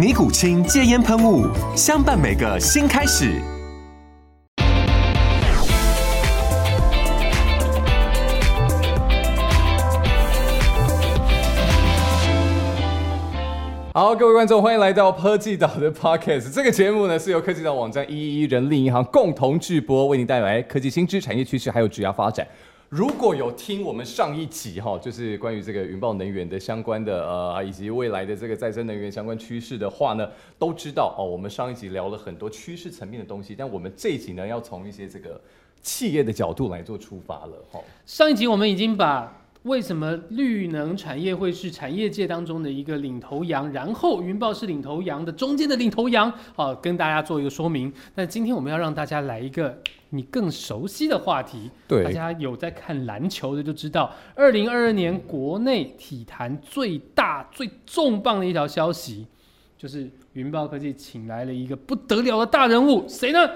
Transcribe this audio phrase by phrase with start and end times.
[0.00, 1.46] 尼古清戒烟喷雾，
[1.76, 3.38] 相伴每个新开始。
[13.92, 16.50] 好，各位观众，欢迎来到科技岛的 Podcast。
[16.50, 22.46] 这个节目呢是由科技岛网站一一一人力银行共同制播，为您带来科技新知、产业趋势还有职业发展。
[22.90, 31.24] 如果有听我们上一集哈，就是关于这个云豹能源的相关的呃，以及未来的这个再生能源相关趋势的话呢，都知道哦。
[31.24, 35.40] 我们上一集聊了很多趋势层面的东西，但我们这一集呢，要从一些这个
[35.80, 37.78] 企业的角度来做出发了哈。
[38.06, 47.92] 上一集我们已经把为什么绿能产业会是产业界当中的一个领头羊，然后云豹是领头羊的中间的领头羊，好跟大家做一个说明。
[48.14, 51.70] 那今天我们要让大家来一个你更熟悉的话题。
[51.86, 59.26] 对大家有在看篮球的就知道，二零二二年国内体坛最大最重磅的一条消息，
[59.76, 63.50] 就是云豹科技请来了一个不得了的大人物，谁呢？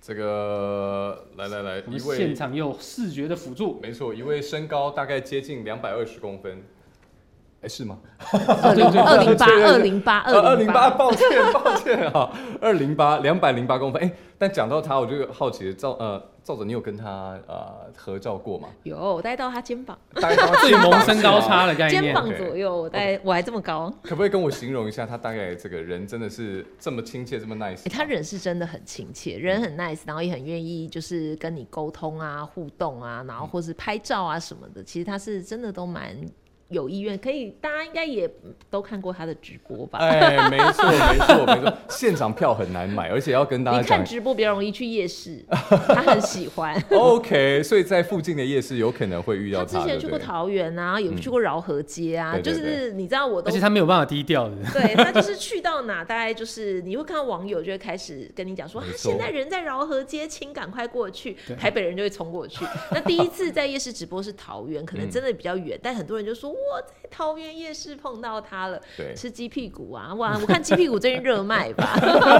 [0.00, 6.62] 这个来来来，一位现场也有视觉的辅助，没错，一位身高大概接近两百二十公分，
[7.60, 7.98] 哎是吗？
[8.62, 14.00] 二 零二零八二零八二，二零八，抱歉 抱歉啊，二零八两百零八公分。
[14.00, 17.66] 哎，但讲到他，我就好奇，赵呃赵总，你有跟他呃
[17.96, 18.68] 合照过吗？
[18.84, 22.14] 有我大概到他肩膀，大概到 最萌身高差的概肩念。
[22.14, 23.92] 膀左右，我大概我还这么高。
[24.04, 27.82] 可不可以跟我形容一下，他大概这个人真的是这么亲切，这么 nice？
[27.82, 34.80] 欸他人是真的很亲切，人很 nice，然后也很愿意就是跟你沟通啊、互动啊，然后或是拍照啊什么的。
[34.84, 36.16] 其实他是真的都蛮
[36.68, 38.30] 有意愿，可以大家应该也
[38.68, 39.98] 都看过他的直播吧？
[40.00, 46.78] 哎，没错没错没错， 现场票很难买，而且要跟大家看直播比较容易去夜市，他很喜欢。
[46.90, 49.78] OK，所以在附近的夜市有可能会遇到他。
[49.78, 54.56] 他之前去过桃园啊，有去过饶河街啊，就是你知道我都而且他没有办法低调的。
[54.72, 61.36] 对他就是去到哪，大概就是你会看到网友就会开始跟你讲说，啊，现在人在饶河街，请赶快过去。
[61.58, 62.64] 台北人就会冲过去。
[62.90, 71.96] 那第一次在夜市直播是桃园，可能真的比较远，但很多人就说我在桃园夜市碰到他了，对吃鸡屁股啊，哇，我看鸡屁股最近热卖吧，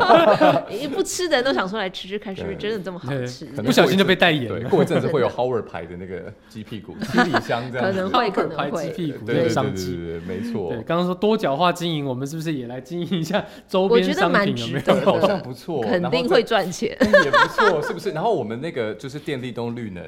[0.71, 3.47] 一不吃的人都想说来吃吃看，是不是真的这么好吃？
[3.47, 4.69] 可能不小心就被代言，了。
[4.69, 8.85] 过一阵子会有 Howard 牌的那个鸡屁股、七里香这样，可能会，可能会。
[8.85, 9.97] 鸡屁股对对对对的商机。
[9.97, 14.57] 对对，没错对，，刚刚说多角化经营，我们是不是也来经营一下周边商觉得蛮品？
[14.57, 14.79] 有没有？
[14.81, 16.97] 值得好像，不错，肯定会赚钱。
[17.01, 18.11] 也不错，是不是？
[18.11, 20.05] 然后我们那个就是电力东绿能，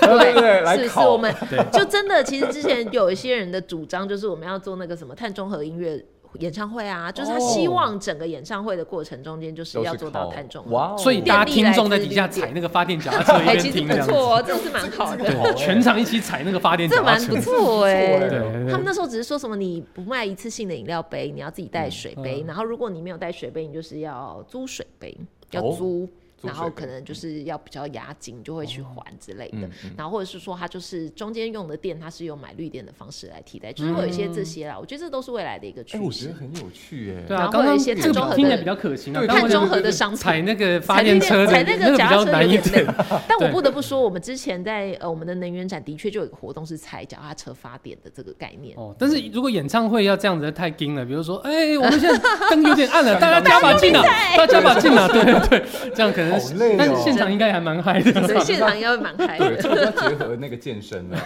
[0.00, 1.34] 对对对，来是是考我们
[1.72, 6.02] 就真的，其实之前有一些人的主张就是我们要做那个什么碳中和音乐
[6.40, 10.70] 演唱会啊，就是他希望整个演唱会的过程中间就是要做到碳中和。
[10.72, 17.50] 哇哦，所以大家听众在底下踩那个发电脚踏车一哎，边其实不错哦，这是蛮好的，对， 全场一起踩那个发电脚踏车这蛮不。
[17.50, 18.28] 错哎。
[18.70, 25.16] 他们那时候只是说什么你不卖一次性的饮料杯，你要自己带水杯，嗯然后如果你没有带水杯，你就是要租水杯，
[25.52, 25.62] 要。
[25.72, 26.06] 租
[26.42, 29.58] 然后可能就是要比较押金，就会去还之类的。
[29.58, 34.78] 嗯嗯然后或者是说，他就是中间用的电，它是用买绿电的方式来替代，就是会有一些这些啦。
[34.78, 36.34] 我觉得这都是未来的一个哎，趋势我觉得。
[36.38, 42.94] 很有趣哎，对啊，然后刚刚会有一些这碳中和的个听起来比较可行啊，碳中和的商品，踩那个发电车的踩那那个比较个脚踏车难一点有点累。
[43.26, 48.76] 但我不得不说，我们之前在呃我们的能源展的确就有一个活动是踩脚踏车发电的这个概念。
[48.76, 52.18] 哦，但是如果演唱会要这样子太硬了，比如说，哎、我们现在
[52.50, 54.02] 灯有点暗了， 大家加把劲啊，
[54.36, 55.64] 大家加把劲啊，对对对，
[55.94, 58.12] 这样可能是，好累哦但是现场应该还蛮嗨的。
[58.26, 59.62] 所以现场应该会蛮开对，的。
[59.62, 61.16] 这个要结合那个健身 了，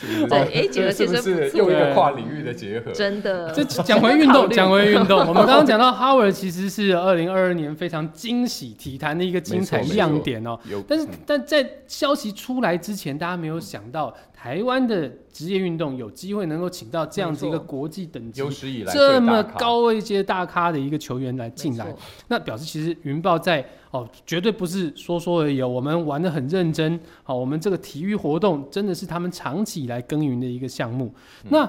[0.00, 2.92] 是不是对哎结合健身是又一个跨领域的结合？
[2.92, 10.58] 真的， 这讲回运动，讲回运动，我们刚刚讲到 Howard 其实是二零二二年非常惊喜体坛的一个精彩亮点哦。
[10.68, 21.92] 有，但是嗯但在消息出来之前，大家没有想到台湾的职业运动有机会能够请到这样子一个国际等级有史以来这么高位阶大咖的一个球员来进来，
[22.28, 31.12] 那表示其实云豹在哦，绝对不是说说而已哦，我们玩的很认真，好，我们这个体育活动真的是他们长期以来耕耘的一个项目。
[31.48, 31.68] 那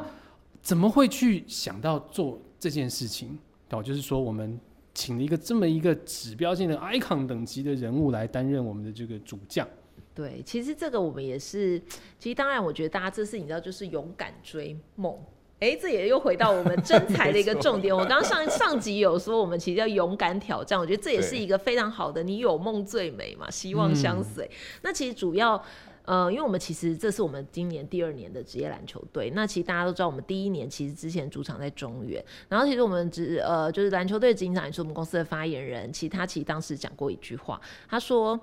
[0.62, 3.36] 怎么会去想到做这件事情？
[3.72, 4.60] 哦，就是说我们
[4.94, 9.68] 请了一个这么一个指标性的 icon 等级的人物来担任我们的这个主将。
[10.16, 11.78] 对，其实这个我们也是，
[12.18, 15.14] 其实当然，我觉得大家这次你知道，就是勇敢追梦。
[15.60, 17.94] 哎，这也又回到我们真 才的一个重点。
[17.94, 22.24] 我刚刚上上集有说，我们其实要勇敢挑战，我觉得这也是一个非常好的。
[22.24, 24.50] 你有梦最美嘛，希望相随。
[24.84, 25.62] 那其实主要，
[26.04, 29.32] 呃，因为我们其实这是我们今年第二年的职业篮球队。
[29.36, 37.60] 那其实大家都知道，我们第一年其实之前主场在中原，然后其实我们只呃就是篮球队执行长也是我们公司的发言人，其实他其实当时讲过一句话，
[37.90, 38.40] 他说。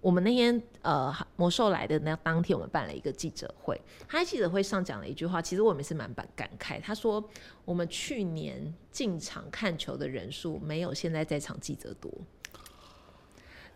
[0.00, 3.80] 我们那天呃魔兽来的那当天，我们办了一个记者会。
[4.06, 6.80] 他在记者会上讲了一句话，其实我们是蛮感感慨。
[6.80, 7.22] 他说，
[7.64, 12.12] 我们去年进场看球的人数没有现在在场记者多。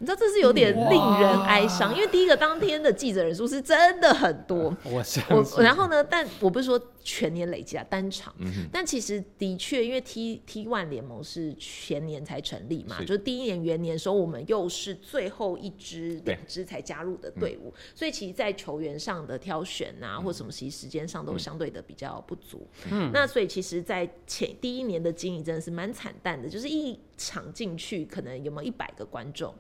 [0.03, 4.77] 你知道这是有点令人哀伤，因为第一个当天的记者人数是真的很多。
[4.83, 6.03] 我我然后呢？
[6.03, 8.35] 但我不是说全年累计啊，单场。
[8.73, 22.67] 但其实的确，因为 T T One 联盟是前年才成立嘛，就是第一年元年的时候，我们又是最后一支两支才加入的队伍，所以其实，在球员上的挑选啊，或什么，其实时间上都相对的比较不足。
[22.91, 29.55] 嗯，那所以其实，在前第一年的经营真的是蛮惨淡的，就是一场进去可能有没有一百个观众。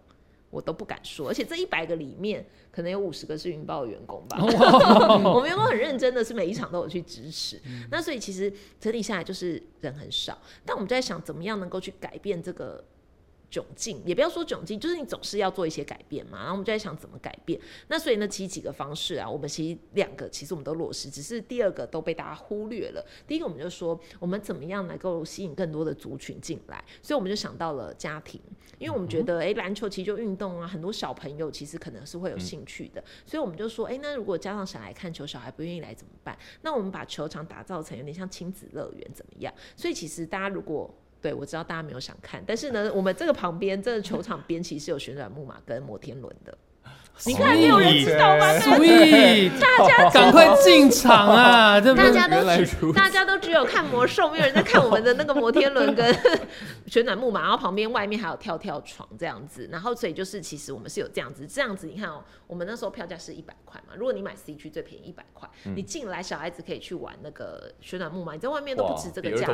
[0.52, 4.36] 我都不敢说，而且这一百个里面，可能有五十个是云豹的员工吧。
[5.34, 7.58] 我们员工很认真的是每一场都有去支持，
[7.90, 12.84] 那所以其实整体下来就是人很少，但我们在想怎么样能够去改变这个。
[13.52, 16.38] 窘境也不要说窘境，就是你总是要做一些改变嘛。
[16.38, 17.60] 然后我们就在想怎么改变。
[17.88, 23.04] 那所以呢，其实几个方式啊，我们其实两个其实我们都落实，只是第二个都被大家忽略了。
[23.26, 26.82] 第一个我们就说，我们怎么样能够吸引更多的族群进来？
[27.02, 28.40] 所以我们就想到了家庭，
[28.78, 33.04] 因为我们觉得，哎，篮球其实就运动啊，很多小朋友其实可能是会有兴趣的。
[33.26, 36.38] 所以我们就说，哎，那如果家长想来看球，小孩不愿意来怎么办？
[36.62, 39.52] 那我们把球场打造成有点像亲子乐园，怎么样？
[39.76, 46.58] 所以其实大家如果对，我知道大家没有想看，但是呢，我们这个旁边这个球场边其实有旋转木马跟摩天轮的。
[47.24, 48.58] 你看，没有人知道吗？
[48.58, 51.78] 所以大家赶快进场啊！
[51.94, 56.12] 大家都大家都只有看魔兽，没有人在看我们的那个摩天轮跟
[56.88, 59.68] 旋转木马，然后旁边外面还有跳跳床这样子。
[59.70, 63.94] 然后所以就是，其实我们是有这样子，这样子你看哦，我们那时候票价是一百块嘛。
[63.96, 69.52] 如果你买 C 区最便宜一百块，你进来小孩子可以去玩那个旋转木马，你在外面都不值这个价格。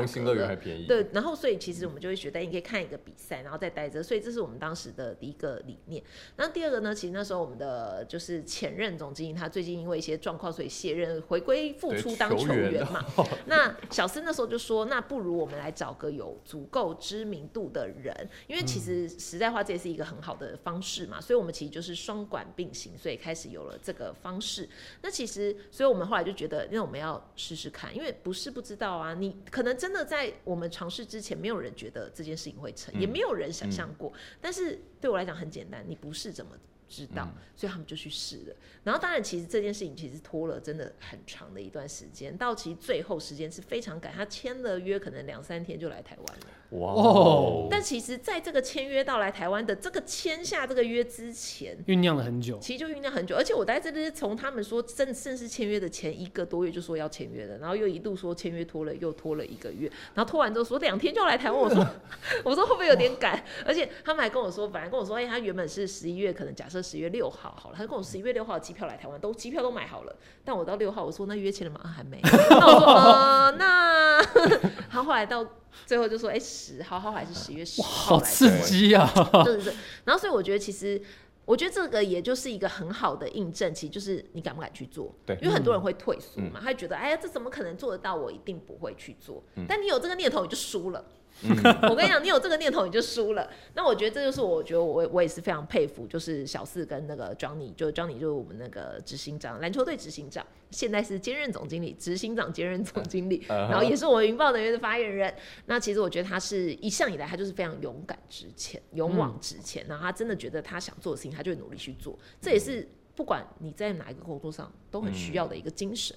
[0.86, 4.02] 对，然后所以其实我们就会觉得你可以看一个比赛，然后再待着。
[4.02, 6.02] 所以这是我们当时的第一个理念。
[6.36, 7.58] 那第二个呢，其实那时候我们。
[7.58, 13.04] 的就是前任总经理，他最近因为一些状况，所以卸任，回归复出当球员嘛。
[13.46, 18.14] 那小斯那时候就说，那不如我们来找个有足够知名度的人，
[18.46, 21.20] 因为其实实在话，这也是一个很好的方式嘛。
[21.20, 24.68] 所以我们其实就是双管并行，所以开始有了这个方式。
[25.02, 34.12] 那其实，所以我们后来就觉得，那我们要试试看，因为不是不知道啊，你可能真的在我们尝试之前，没有人觉得这件事情会成，也没有人想象过。
[34.40, 36.52] 但是对我来讲很简单，你不是怎么。
[36.88, 38.56] 知道，所以他们就去试了。
[38.82, 46.46] 然后当然，其实这件事情其实拖了真的很长的一段时间，到其实最后时间是非常赶，他签了约，可能两三天就来台湾了。
[46.70, 47.66] 哇哦！
[47.70, 52.58] 但其实，在这个签约到来台湾的这个签下这个约之前，酝酿了很久。
[52.58, 61.58] 其实就酝酿很久，而且我在这里从他们说正正式签约的前一个多月就说要签约了，然后又一度说签约拖了又拖了一个月，然后拖完之后说两天就来台湾。
[61.58, 61.86] 我说
[62.44, 63.42] 我说会不会有点赶？
[63.64, 70.14] 而且他们还跟我说，反正跟我说，哎，他原本是十一月，可能假设十月六号好了，他就跟我十一月六号机票来台湾，都机票都买好了。
[70.44, 71.80] 但我到六号，我说那约签了吗？
[71.96, 72.20] 还没。
[72.50, 74.22] 那我说呃，那
[74.90, 75.46] 他后来到。
[75.86, 77.88] 最后就说，哎，十号号还是十月十号？
[77.88, 79.10] 好刺激啊！
[79.44, 79.74] 对对对。
[80.04, 81.00] 然后，所以我觉得，其实
[81.44, 85.14] 我觉得这个也就是一个很好的印证，其实就是你敢不敢去做？
[85.24, 88.14] 对，因为很多人会退缩嘛，他觉得，哎呀，这怎么可能做得到？
[88.14, 89.42] 我一定不会去做。
[89.66, 91.04] 但你有这个念头，你就输了。
[91.88, 93.48] 我跟你讲，你有这个念头你就输了。
[93.74, 105.32] 那我觉得这就是我觉得我我也是非常佩服，就是小四跟那个 Johnny，就 Johnny 就是我们那个执行长，篮球队执行长，现在是兼任总经理，执行长兼任总经理，然后也是我们云豹能源的发言人。
[105.66, 112.18] 那其实我觉得他是一向以来他就是非常勇敢直前，勇往直前，然后他真的觉得他想做的事情，他就会努力去做。
[112.40, 116.16] 这也是不管你在哪一个工作上都很需要的一个精神。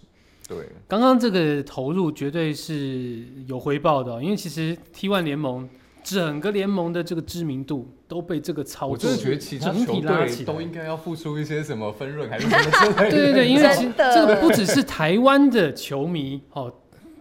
[0.52, 5.70] 对，刚刚这个投入绝对是有回报的，因为其实 T One 联盟
[6.04, 13.10] 整个联盟的这个知名度都被这个操作，我真的觉得其他球队都应该要付出一些什么分润，还是什么之类的。
[13.10, 16.74] 对对对，因为其实这个不只是台湾的球迷哦。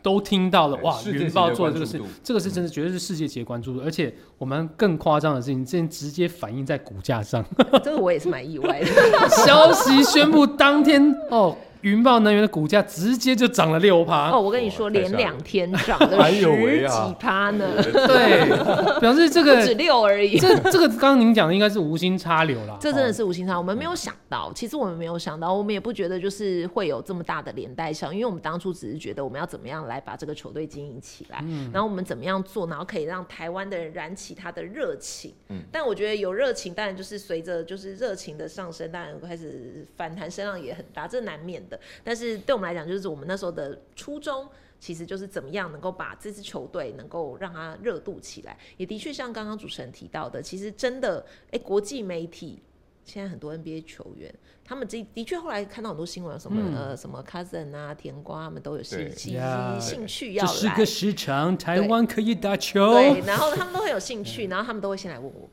[0.02, 7.44] 都听到了，哇，云豹做的这个事这个是真的绝对是世界级的关注度，而且我们更夸张的事情，这直接反映在股价上。
[7.84, 8.86] 这个我也是蛮意外的。
[9.44, 14.30] 消息宣布当天，哦，云豹能源的股价直接就涨了六趴。
[14.30, 20.38] 哦，我跟你说，连两天涨了哎呦喂十啊几趴呢， 对，表示这不止个六而已。
[20.38, 22.76] 这这个刚刚您讲的应该是无心插柳啦。
[22.80, 24.52] 这真的哦是无心插，我们没有想到。
[24.54, 35.32] 其实我们没有想到，我们也不觉得就是会有这么大的连带效应，因为我们当初只是觉得我们要怎么样来把这个球队经营起来，嗯然后我们怎么样做，然后可以让台湾的人燃起他的热情。
[35.48, 41.80] 嗯但我觉得有热情，当然就是随着就是热情的上升，当然开始反弹声浪也很大，这难免的。
[42.04, 44.46] 但是对我们来讲，就是我们那时候的初衷。
[44.82, 52.62] 其实就是怎么样能够把这支球队能够让它热度起来，也的确像刚刚主持人提到的，其实真的，哎、国际媒体
[53.04, 54.34] 现在很多 NBA 球员，
[54.64, 59.38] 他们这的确后来看到很多新闻，什么、嗯呃什么 Cousin 啊、甜瓜他们都有兴趣
[59.78, 62.94] 兴趣要来这是个，时长，台湾可以打球。
[62.94, 65.50] 对，然后他们都很有兴趣，然后他们都会先来问我们。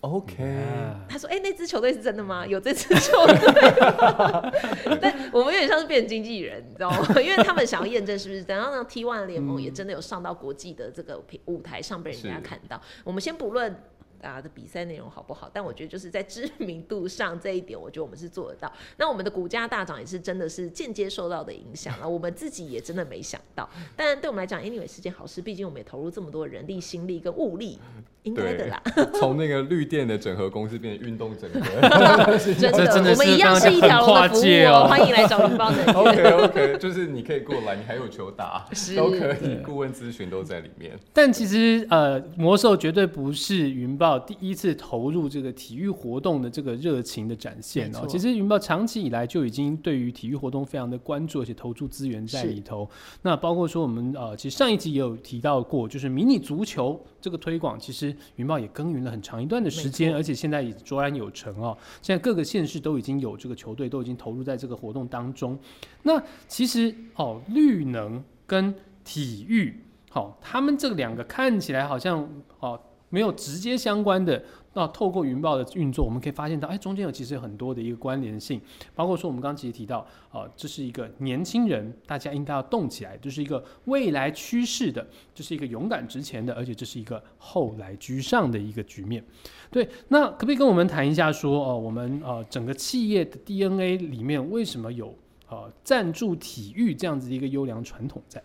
[0.00, 2.46] OK，啊他说：“哎、那支球队是真的吗？
[2.46, 4.52] 有这支球队吗？”
[5.02, 7.06] 但我们有点像是变成经纪人，你知道吗？
[7.20, 8.62] 因为他们想要验证是不是真的。
[8.62, 12.80] 然后呢，T One 联盟也真的有上到国际的这个舞台上被人家看到。
[13.04, 13.76] 我们先不论。
[14.20, 15.48] 打的比赛内容好不好？
[15.54, 18.72] 但我觉得就是在知名度上这一点，我觉得我们是做得到。
[18.96, 23.70] 那我们的股价大涨也是真的是间接受到的影响了，我们自己也真的没想到。
[23.94, 27.78] 但对我们来讲，anyway 是件好事，毕竟我们也投入这么多人力、心力跟物力，
[28.24, 28.82] 应该的对啦。，
[29.14, 31.58] 从那个绿电的整合公司变成运动整合。
[32.38, 35.70] 真的，这真的是我们一样是一条龙的服很跨界务哦欢迎来找云豹。
[35.94, 40.98] OK OK，就是你可以过来，你还有球打，是都可以，顾问咨询都在里面。
[41.12, 48.06] 但其实呃，魔兽绝对不是云豹第一次投入这个体育活动的这个热情的展现哦。
[48.08, 52.88] 其实云豹长期以来就已经对于体育活动非常的关注，而且投注资源在里头。
[53.22, 61.76] 那包括说我们呃，其实上一集也有提到过，就是迷你足球这个推广，其实云豹也耕耘了很长一段的时间，而且现在已卓然有成哦。
[62.02, 65.58] 现在各个县市都已经有这个球队都已经投入在这个活动当中。
[66.02, 68.74] 那其实哦，绿能跟
[69.04, 72.28] 体育，好、他们这两个看起来好像
[72.60, 74.42] 哦没有直接相关的。
[74.74, 78.60] 那透过云豹的运作，我们可以发现到，哎，中间有其实有很多的一个关联性，
[78.94, 89.24] 包括说我们刚刚其实提到，啊、这是一个年轻人，大家应该要动起来，这是一个未来趋势的，这是一个勇敢直前的，而且这是一个后来居上的一个局面。
[89.70, 95.14] 对，那可不可以跟我们谈一下说，哦、我们呃整个企业的 DNA 里面为什么有
[95.48, 98.42] 呃赞助体育这样子一个优良传统在？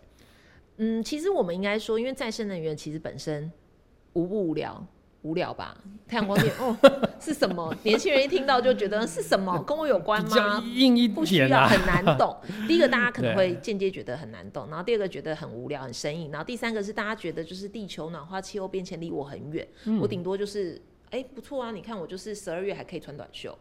[0.78, 3.52] 嗯，其实我们应该说，因为再生能源其实本身
[4.14, 4.84] 无不无聊。
[5.24, 5.76] 无聊吧？
[6.08, 6.78] 太阳光电 哦
[7.20, 7.76] 是什么？
[7.84, 9.58] 年轻人一听到就觉得是什么？
[9.68, 10.64] 跟我有关比较吗？
[10.76, 12.38] 硬一不需点啊，要很难懂。
[12.68, 23.58] 第一个大家可能对会间接觉得很难懂，然后第二个觉得很无聊、很生硬，然后第三个是大家觉得就是地球暖化、气候变迁离我很远，嗯我顶多就是哎、不错啊，你看我就是十二月还可以穿短袖。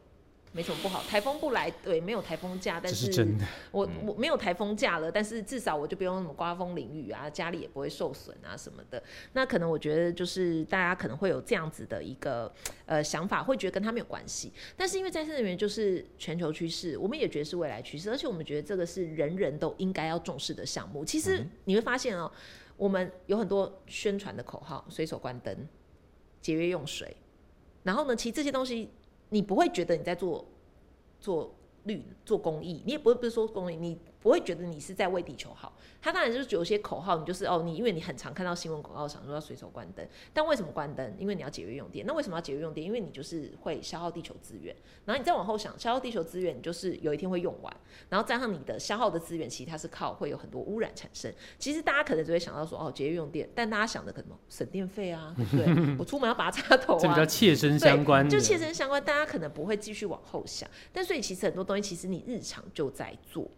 [0.55, 3.45] 没什么不好，台风不来，对，没有台风假，但这是真的。
[3.71, 9.03] 我我没有台风假了，但是至少我就不用什么刮风淋雨啊，家里也不会受损啊什么的。
[9.33, 12.53] 那可能我觉得就是大家可能会有这样子的一个
[12.85, 14.53] 呃想法，会觉得跟他没有关系。
[14.77, 21.03] 但是因为再生能源就是全球趋势，我们也觉得是未来趋势，而且我们觉得这个是人人都应该要重视的项目。
[21.03, 22.31] 其实你会发现哦，
[22.77, 25.67] 我们有很多宣传的口号，随手关灯、
[26.43, 27.17] 节约用水，
[27.85, 28.91] 然后呢，其实这些东西
[29.33, 30.45] 你不会觉得你在做
[31.19, 31.51] 做
[31.85, 35.73] 绿做公益，你也不会不是说公益，你不会觉得你是在为地球好。
[36.01, 41.15] 他当然就是有些口号，你就是哦，你因为你很常看到新闻广告，想说要随手关灯，但为什么关灯？
[41.19, 42.05] 因为你要节约用电。
[42.07, 42.85] 那为什么要节约用电？
[42.85, 44.75] 因为你就是会消耗地球资源。
[45.05, 47.77] 然后你再往后想，消耗地球资源，你就是有一天会用完，
[48.09, 51.33] 然后加上你的消耗的资源，其实它是靠会有很多污染产生。
[51.59, 55.67] 其实大家可能只会想到说哦，节约用电，但大家想的可能省电费啊，对？
[55.99, 60.69] 我出门要拔插头这比较啊，切身相关，就切身相关，大家可能不会继续往后想。
[60.93, 63.49] 但所以其实很多东西，其实你日常就在做。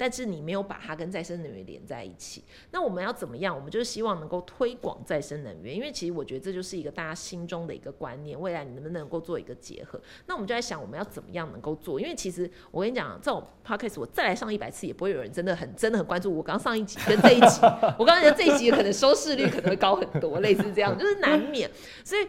[0.00, 3.54] 但是你没有把它跟再生能源连在一起，那我们要怎么样？
[3.54, 10.00] 我们就是希望能够推广再生能源，因为其实我觉得这就是一个大家心中的一个观念，未来你能不能够做一个结合？
[10.24, 12.00] 那我们就在想，我们要怎么样能够做？
[12.00, 17.60] 因为其实我跟你讲，这种 podcast 我再来上一百次，也不会有人真的很真的很关注我刚上一集跟这一集，
[17.98, 21.70] 我刚才讲这一集可能收视率可能会高很多，类似这样，就是难免，
[22.02, 22.26] 所以。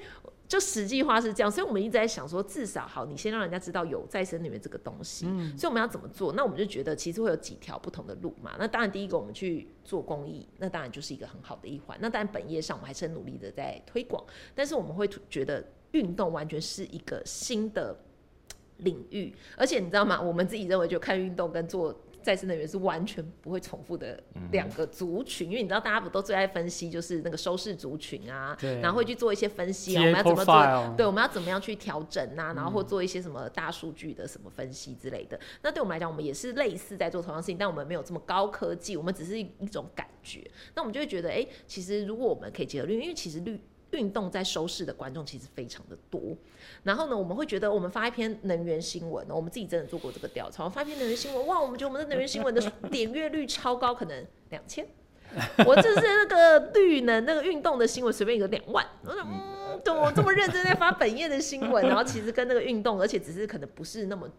[0.52, 5.26] 就实际化是这样，所以我们一直在想说，至少好，你先让人家知道有再生能源这个东西。
[5.58, 6.34] 所以我们要怎么做？
[6.34, 8.52] 那我们就觉得其实会有几条不同的路嘛。
[8.60, 11.98] 那当然，第一个我们去做公益，那当然就是一个很好的一环。
[12.02, 14.22] 那当然本业上我们还是很努力的在推广，
[14.54, 17.98] 但是我们会觉得运动完全是一个新的
[18.80, 20.22] 领域，而且你知道吗？
[20.22, 30.96] 我们自己认为就看运动跟做再生能源是完全不会重复的两个族群，因为你知道大家不都最爱分析就是那个收视族群啊，然后会去做一些分析啊，我们要怎么做？
[30.98, 35.40] 对，我们要怎么样去调整啊、然后或做一些什么大数据的什么分析之类的。
[35.62, 40.50] 那对我们来讲，我们也是类似在做同样事情，但我们没有这么高科技，我们只是一一种感觉。
[40.76, 43.60] 那我们就会觉得，哎、其实如果我们可以结合绿，因为其实绿。
[43.92, 46.36] 运动在收视的观众其实非常的多，
[46.84, 54.88] 然后呢，我们会觉得我们发一篇能源新闻，我们自己真的做过这个调查，我发一篇能源新闻，哇，我们觉得我们的能源新闻的点阅率超高，可能两千。
[55.66, 64.30] 我就是那个绿能那个运动的新闻，随便一个两万，我说嗯，怎么这么认真在发本业的新闻，然后其实跟那个运动，而且只是可能不是那么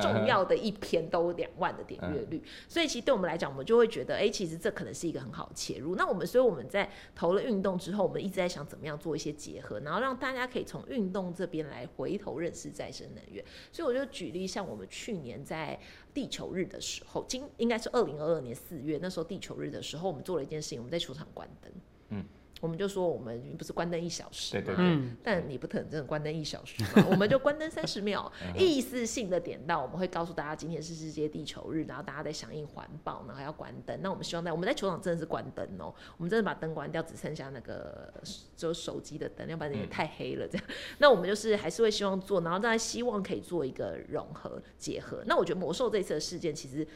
[0.00, 5.94] 重要的一篇都两万的点阅率，所以其实对我们来讲，我们就会觉得，哎、其实这可能是一个很好的切入。
[5.96, 13.44] 那我们所以我们在投了运动之后，我们一直在想怎么样做一些结合，然后让大家可以从运动这边来回头认识再生能源。
[13.72, 15.78] 所以我就举例，像我们去年在
[16.12, 21.72] 地球日的时候，今应该是二零二二年四月，那时候地球日的时候，我们做了一件事情，我们在球场关灯。
[22.10, 22.24] 嗯。
[22.60, 33.98] 我们就说我们不是关灯一小时嘛，对对对，嗯，但你不可能真的关灯一小时嘛，我们就关灯三十秒， 意思性的点到，我们会告诉大家今天是世界地球日，然后大家在响应环保，然后要关灯。
[34.02, 38.12] 那我们希望在我们在球场真的是关灯哦，我们真的把灯关掉，只剩下那个
[38.56, 40.66] 只有手机的灯，要不然也太黑了这样。
[40.98, 45.22] 那我们就是还是会希望做，然后大家希望可以做一个融合结合。
[45.26, 46.86] 那我觉得魔兽这次的事件其实。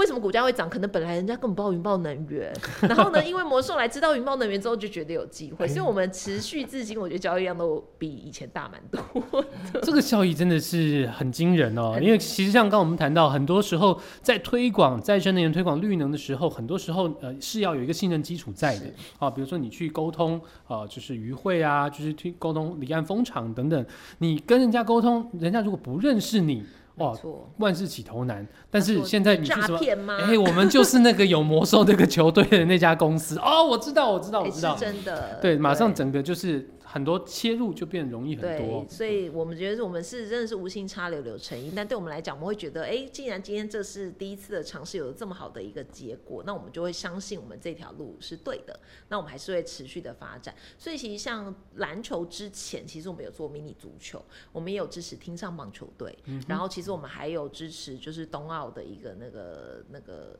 [0.00, 0.68] 为什么股价会涨？
[0.68, 2.50] 可能本来人家根本不知道云豹能源，
[2.88, 9.44] 然后呢，因为魔兽来知道云豹能源之后，就觉得有机会，所以我们持续至今，我觉得交易量都比以前大蛮多。
[9.82, 11.98] 这个效益真的是很惊人哦。
[12.00, 18.86] 因为其实像刚刚我们谈到，很多时候在推广再生能源、推广绿能的时候，很多时候呃是要有一个信任基础在的
[19.18, 19.28] 啊。
[19.28, 23.84] 比如说你去沟通啊、呃就是渔会啊，就是去沟通离岸风场等等，
[24.18, 26.64] 你跟人家沟通，人家如果不认识你，
[27.00, 28.46] 哇，没错，万事起头难。
[28.70, 29.78] 但是现在你去诈什么？
[29.78, 30.16] 骗吗？
[30.20, 38.88] 哎、我们就是那个有魔兽那个球队的那家公司哦，我知道，我知道，我哎知道是，真的，对，马上整个就是很多切入就变容易很多对，。
[38.88, 50.52] 所以我们觉得我们是真的是无心插柳柳成荫，但对我们来讲，我们会觉得，哎、既然今天这是第一次的尝试，有这么好的一个结果，那我们就会相信我们这条路是对的，那我们还是会持续的发展。
[50.76, 60.36] 所以其实像篮球之前，其实我们有做迷你足球，我们也有支持听上棒球队，嗯然后其实我们还有支持就是冬奥的一个那个那个。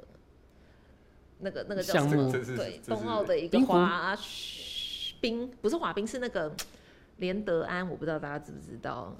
[1.42, 2.54] 那个那个叫什么项目？
[2.54, 4.14] 对，冬奥的一个滑
[5.20, 6.52] 冰，不是滑冰，是那个
[7.18, 9.14] 连德安，我不知道大家知不知道。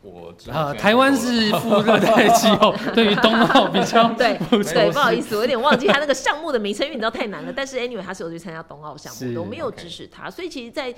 [0.00, 5.20] 我知道啊，台湾是副热带气候， 对于冬奥比较对 对，不好意。
[5.20, 7.52] 思，我有点忘记他那个项目的名称，因为你知道太难了。
[7.56, 10.94] 但是 anyway，他是有去参加冬奥项目的，我没有支持他，所以其实，在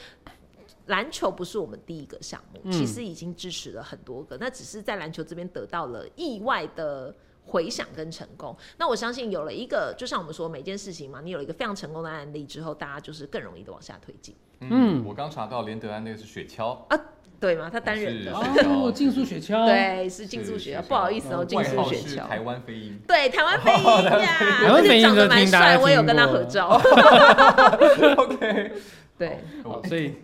[0.86, 7.14] 篮球不是我们第一个项目，嗯其实已经支持了很多个，那只是在篮球这边得到了意外的。
[7.50, 17.00] 回想跟成功，那我相信有了一个，就像我们说每件事情嘛，你有了一个非常成功的案例之后，大家就是更容易的往下推进，嗯嗯，我刚查到连德安那个是雪橇啊，
[17.40, 17.68] 对吗？
[17.72, 22.98] 他单人的，哦，竞速雪橇，，对，是竞速雪橇，不好意思哦，哦竞外号速雪橇，是台湾飞鹰。
[23.08, 23.84] 对，台湾飞 鹰
[24.20, 26.80] 呀，台湾飞鹰而且长得蛮帅，我有跟他合照。
[28.16, 28.72] OK，
[29.18, 30.14] 对哦所以蛮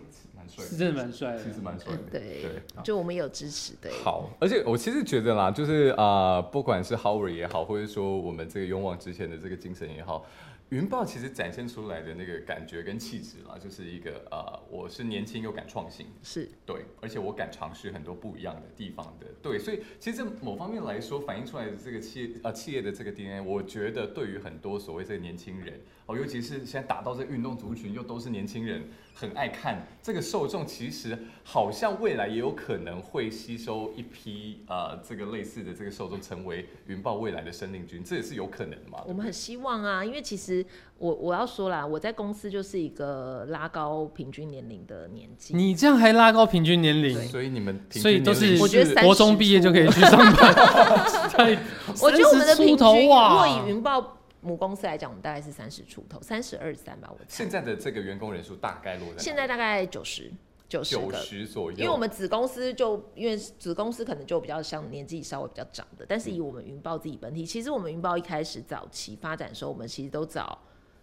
[0.57, 1.43] 帅，是真的蛮帅的。
[1.43, 1.99] 其实蛮帅的。
[2.11, 10.25] 对对，就我们有支持，对，好，而且我其实觉得啦，就是啊、呃不管是 Howard 也好，或者说我们这个勇往直前的这个精神也好，
[10.69, 16.49] 云豹其实展现出来的那个感觉跟气质啦，就是一个呃，我是年轻又敢创新，是。
[16.65, 38.99] 对，而且我敢尝试很多不一样的地方的，对，所以其实某方面来说，反映出来的这个企业呃企业的这个 DNA，我觉得对于很多所谓这个年轻人哦，尤其是现在打到这个运动族群，又都是年轻人，很爱看这个受众，其实好像未来也有可能会吸收一批呃这个类似的这个受众，成为云豹未来的生力军，这也是有可能的嘛。
[39.05, 40.65] 我们很希望啊，因为其实
[40.97, 45.53] 我我要说啦，我在公司就是一个拉高平均年龄的年纪。
[45.53, 50.55] 你这样还拉高平均年龄，所以你们平均所以都是我觉得30国中毕业就可以去上班。
[51.37, 51.59] 对
[52.01, 54.16] 我觉得我们的30出平均，如果以云豹
[54.47, 57.49] 母公司来讲，我们大概是三十出头，三十二三吧，我猜现。
[57.49, 60.31] 在的这个员工人数大概落在现在大概九十
[60.69, 70.57] 九十九，十左右，因为我们子公司就因为子公司可能就比较像年纪稍微比较长的，但是以我们云豹自己本体，其实我们云豹一开始早期发展的时候，我们其实都找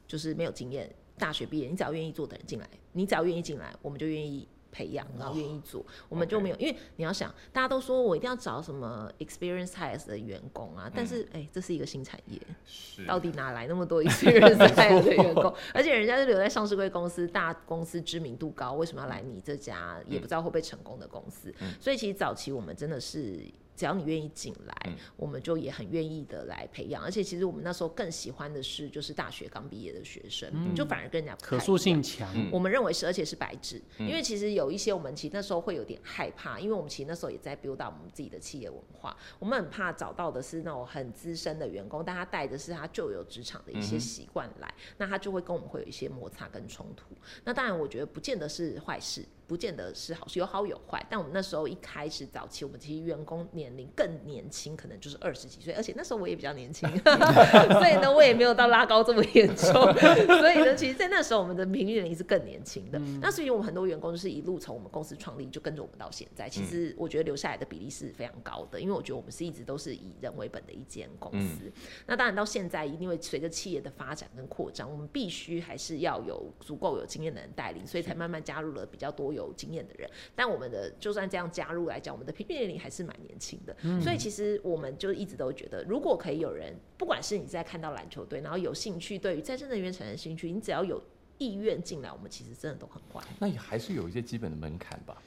[0.06, 13.04] 就是没有经验，大学毕业，你只要愿意做的人进来，你只要愿意进来，我们就愿意培养，然后愿意做，我们就没有，因为你要想，大家都说我一定要找什么 experience tires 的员工啊，但是哎、这是一个新产业，是。
[13.04, 13.34] 到底。
[13.34, 15.52] 哪来那么多 experience hire 的员工？
[15.72, 21.52] 而且人家是留在上市贵公司，大公司知名度高，为什么要来你这家也不知道会不会成功的公司？
[21.80, 23.40] 所以其实早期我们真的是
[23.76, 24.94] 只要你愿意进来，嗯。
[25.16, 27.02] 我们就也很愿意的来培养。
[27.02, 32.48] 而且其实我们那时候更喜欢的是，就是大学刚毕业的学生，就反而跟人家可塑性强，嗯。
[32.52, 47.14] 我们认为是，而且是白纸，因为其实有一些我们其实那时候会有点害怕，因为我们其实那时候也在 build up 我们自己的企业文化，我们很怕找到的是那种很资深的员工，但他带的是他旧有职场的一些习惯来，那他就会跟我们会有一些摩擦跟冲突。
[47.44, 51.04] 那当然，我觉得不见得是坏事，不见得是好事，有好有坏。
[51.10, 59.72] 但我们那时候一开始早期，我们其实员工年龄更年轻，可能就是二十几岁，而且那时候我也比较年轻， 所以呢，我也没有到拉高这么严重。
[60.40, 62.98] 所以呢，其实，在那时候，我们的平均年龄是更年轻的。
[63.20, 66.48] 那所以，我们很多员工就是一路从我们公司创立就跟着我们到现在。
[66.48, 71.70] 其实，我觉得留下来的比例是非常高的，因为我觉得我们是一直都是以人为本的一间公司。
[72.06, 80.08] 那当然，到现在一定会随着企业的发展跟扩张，我们必须还是要有足够有经验的人带领，所以才慢慢加入了比较多有经验的人。
[80.34, 83.76] 但我们的就算这样加入来讲，我们的平均年龄还是蛮年轻的。
[84.00, 91.02] 所以其实我们就一直都觉得，如果可以有人，不管是你在看到篮球队，然后有兴趣对于在真能源产生兴趣，你只要有
[91.38, 95.20] 意愿进来，我们其实真的都很欢迎，那也还是有一些基本的门槛吧？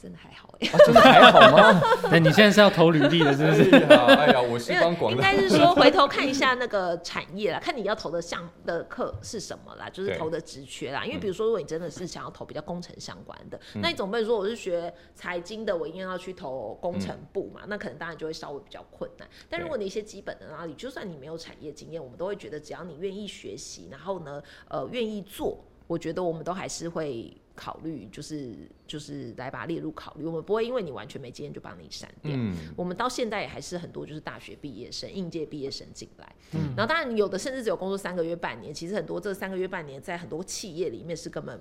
[0.00, 1.82] 真的还好哎、啊，真的还好吗？
[2.10, 3.70] 那 你现在是要投履历了，是不是？
[3.74, 11.04] 哎呀，哎呀，我是没有，帮广大应该是说回头看一下那个产业啦，看你要投的项的课是什么啦，就是投的职缺啦。
[11.04, 19.28] 因为嗯比如说，如果你真的是想要投比较工程相关的，那你总不能说我是学财经的，我一定要去投工程部嘛，那可能当然就会稍微比较困难。
[19.50, 25.58] 但如果你一些基本的哪里，就算你没有产业经验，我们都会觉得只要你愿意学习，然后呢，呃，愿意做，
[25.88, 27.36] 我觉得我们都还是会。
[27.58, 28.54] 考虑就是
[28.86, 32.30] 就是来把它列入考虑，我们不会因为你完全没经验就帮你删掉。
[32.32, 41.60] 嗯，我们到现在也还是很多就是大学毕业生、应届毕业生进来，嗯然后当然有的甚至只有工作三个月、半年，其实很多这三个月、半年在很多企业里面是根本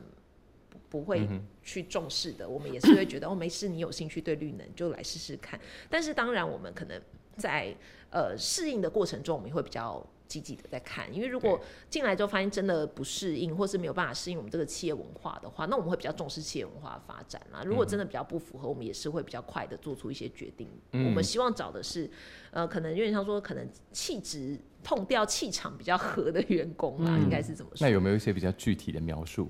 [0.69, 1.27] 不不会
[1.63, 5.59] 去重视的，我们也是会觉得哦没事，你有兴趣对绿能就来试试看。
[5.89, 7.01] 但是当然我们可能
[7.35, 7.75] 在
[8.11, 10.05] 呃适应的过程中，我们也会比较。
[10.27, 11.59] 积极的在看，因为如果
[11.89, 17.63] 进来之后发现真的不适应，或是没有办法适应我们这个企业文化的话，那我们会比较重视企业文化的发展啦。
[17.65, 20.67] 如果真的比较不符合，我们也是会比较快的做出一些决定。
[20.91, 22.09] 嗯我们希望找的是，
[22.51, 27.91] 呃，可能有点像说，可能气质、碰掉、气场比较合的员工啦，嗯应该是怎么说那。
[27.91, 29.49] 有没有一些比较具体的描述？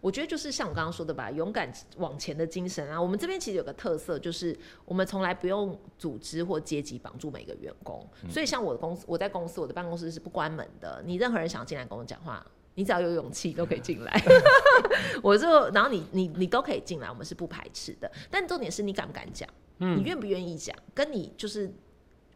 [0.00, 3.00] 我觉得就是像我刚刚说的吧，勇敢往前的精神啊。
[3.00, 8.06] 我们这边其实有个特色，就是我们从来不用组织或阶级绑住每个员工。
[8.28, 12.44] 所以像我的公司，我在公司，我的办公室是不关门的，你任何人想进来跟我讲话。
[12.74, 14.22] 你只要有勇气都可以进来
[15.20, 18.08] 我就然后你你你都可以进来，我们是不排斥的。
[18.30, 21.68] 但重点是你敢不敢讲，你愿不愿意讲，跟你就是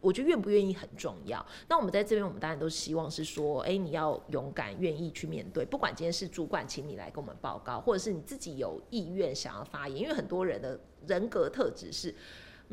[0.03, 1.43] 我觉得愿不愿意很重要。
[1.67, 12.13] 那我们在这边，我们当然都希望是说，哎、你要勇敢、愿意去面对，不管今天是主管请你来跟我们报告，或者是你自己有意愿想要发言，因为很多人的人格特质是。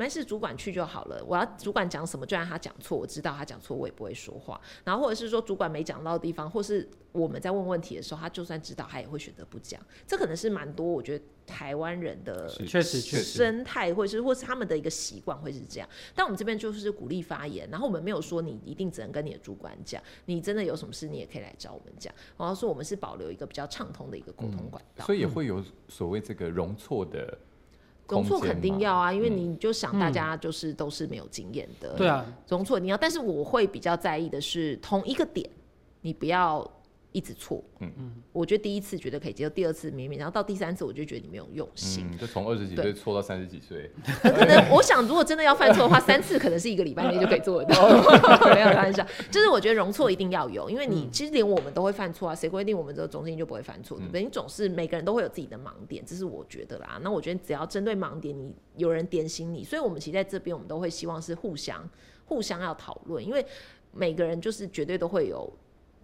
[0.00, 1.22] 没事，主管去就好了。
[1.26, 4.58] 我要主管讲什么，就让他讲错，我知道他讲错，我也不会说话。
[4.82, 9.78] 然后或者是说，主管没讲到的地方，或是我们在问问题的时候，他就算知道，他也会选择不讲。
[10.06, 15.88] 这可能是蛮多，我觉得台湾人的确实确实生态，或者是或是他们的一个习惯会是这样。
[16.14, 22.10] 但我们这边就是鼓励发言，然后我们没有说你一定只能跟你的主管讲，你真的有什么事你也可以来找我们讲。
[22.38, 25.04] 然后说我们是保留一个比较畅通的一个沟通管道。
[25.04, 27.36] 所以也会有所谓这个容错的
[28.11, 32.96] 容错肯定要啊，因为嗯你就想大家就是都是没有经验的，对啊，容错一定要。
[32.96, 35.49] 但是我会比较在意的是同一个点，
[36.01, 36.68] 你不要
[37.12, 37.62] 一直错。
[37.81, 42.07] 嗯嗯，我觉得第一次觉得可以接受，第二次明明，然后到第三次我就觉得你没有用心。
[42.11, 43.90] 嗯，就从二十几岁错到三十几岁，
[44.23, 47.88] 可可能我想，如果真的要犯错的话，三次可能是一个礼拜内就可以做得到。
[48.55, 54.23] 没有开玩笑，就是我觉得容错一定要有，因为你其实连我们都会犯错啊，谁规定我们这个中心就不会犯错，对不对？
[54.23, 57.01] 你总是每个人都会有自己的盲点，这是我觉得啦。
[57.03, 61.88] 那我觉得只要针对盲点，你有人点醒你，所以我们其实在这边我们都会希望是互相
[62.27, 63.44] 互相要讨论，因为
[63.92, 65.53] 每个人就是绝对都会有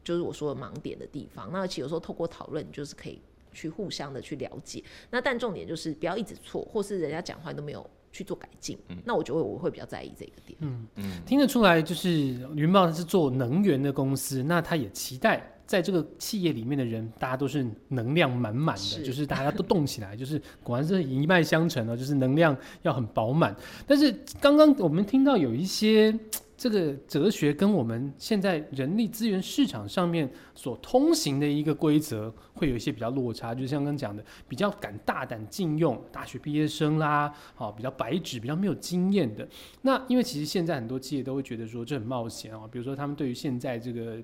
[0.07, 1.51] 就是我说的盲点的地方。
[1.53, 3.21] 那而且有时候透过讨论，你就是可以
[3.53, 4.81] 去互相的去了解。
[5.11, 8.79] 那但重点就是不要一直错，或是人家讲话都没有去做改进。
[8.88, 10.57] 嗯那我觉得我会比较在意这个点。
[10.61, 12.11] 嗯嗯听得出来，就是
[12.55, 23.55] 云豹是做能源的公司，那他也期待在这个企业里面的人，大家都是能量满满的，是就是大家都动起来，就是果然是一脉相承哦，就是能量要很饱满。
[23.85, 26.16] 但是刚刚我们听到有一些
[26.57, 33.55] 这个哲学跟我们现在人力资源市场上面所通行的一个规则，会有一些比较落差。
[33.55, 39.47] 就像刚讲的，比较敢大胆禁用大学毕业生啦，好、比较白纸、比较没有经验的。
[39.83, 44.16] 那因为其实现在很多企业都会觉得说这很冒险哦，比如说他们对于现在这个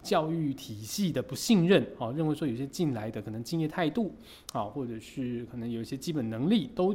[0.00, 4.14] 教育体系的不信任，哦，认为说有些进来的可能敬业态度，
[4.52, 6.94] 啊，或者是可能有一些基本能力都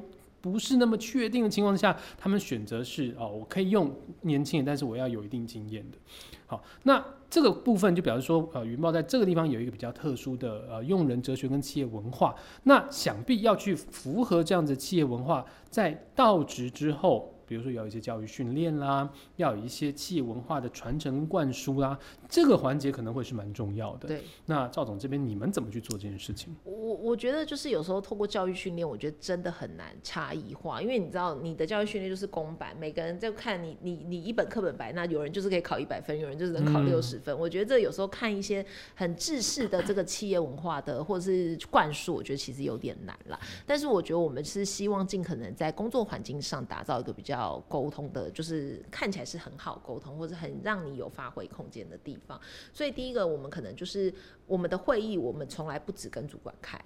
[0.51, 5.97] 不是那么确定的情况下，他们选择是哦，我可以用年轻人，但是我要有一定经验的。
[6.45, 12.35] 好，那这个部分就表示说，呃，云豹在这个地方有一个比较特殊的呃用人哲学跟企业文化。
[12.63, 17.34] 那想必要去符合这样子企业文化，在到职之后。
[17.47, 21.97] 比如说要有一些教育训练啦，要有一些企业文化的传承灌输啦，
[22.29, 24.07] 这个环节可能会是蛮重要的。
[24.07, 26.55] 对，那赵总这边你们怎么去做这件事情？
[26.63, 37.37] 我我觉得就是有时候透过教育训练，我觉得真的很难差异化，因为你知道你的教育训练就是公版，每个人就看你你你一本课本白，那有人就是可以考一百分，有人就是能考六十分。
[37.37, 43.39] 我觉得这有时候看一些很制式的这个企业文化的或者是灌输，我觉得其实有点难啦。
[43.65, 47.34] 但是我觉得我们是希望尽可能在工作环境上打造一个比较。
[47.35, 52.39] 要沟通的，就是看起来是很好沟通，或者很让你有发挥空间的地方。
[52.73, 54.13] 所以第一个，我们可能就是
[54.47, 56.79] 我们的会议，我们从来不只跟主管开，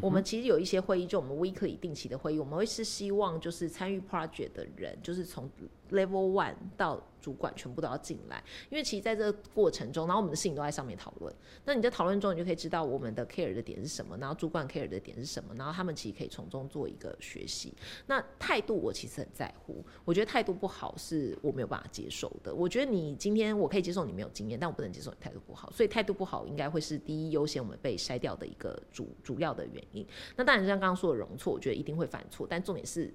[0.00, 5.50] 我们其实有一些会议，就我们 weekly 定期的会议，我们会是希望就是参与 project 的人，就是从
[5.90, 7.02] level one 到。
[7.24, 11.34] 主管全部都要进来，因为其实在这个过程中，然后我们的事情都在上面讨论。
[11.64, 17.72] 那你在讨论中，你就可以知道我们的 care 的点是什么，然后主管 care 的点是什么，然后他们其实可以从中做一个学习。
[18.08, 22.54] 那态度我其实很在乎，我觉得态度不好是我没有办法接受的。
[22.54, 30.06] 我觉得你今天我可以接受你没有经验，但我不能接受你态度不好，所以态度不好应该会是第一优先我们被筛掉的一个主主要的原因。
[30.36, 33.10] 那当然像刚刚说的容错，我觉得一定会犯错，但重点是。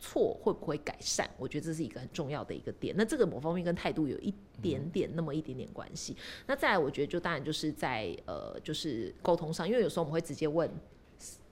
[0.00, 1.28] 错会不会改善？
[1.36, 2.94] 我觉得这是一个很重要的一个点。
[2.96, 6.16] 那这个某方面跟态度有一点点那么一点点关系。
[6.46, 10.68] 那再来，我觉得就当然就是在呃，就是沟通上，因为有时候我们会直接问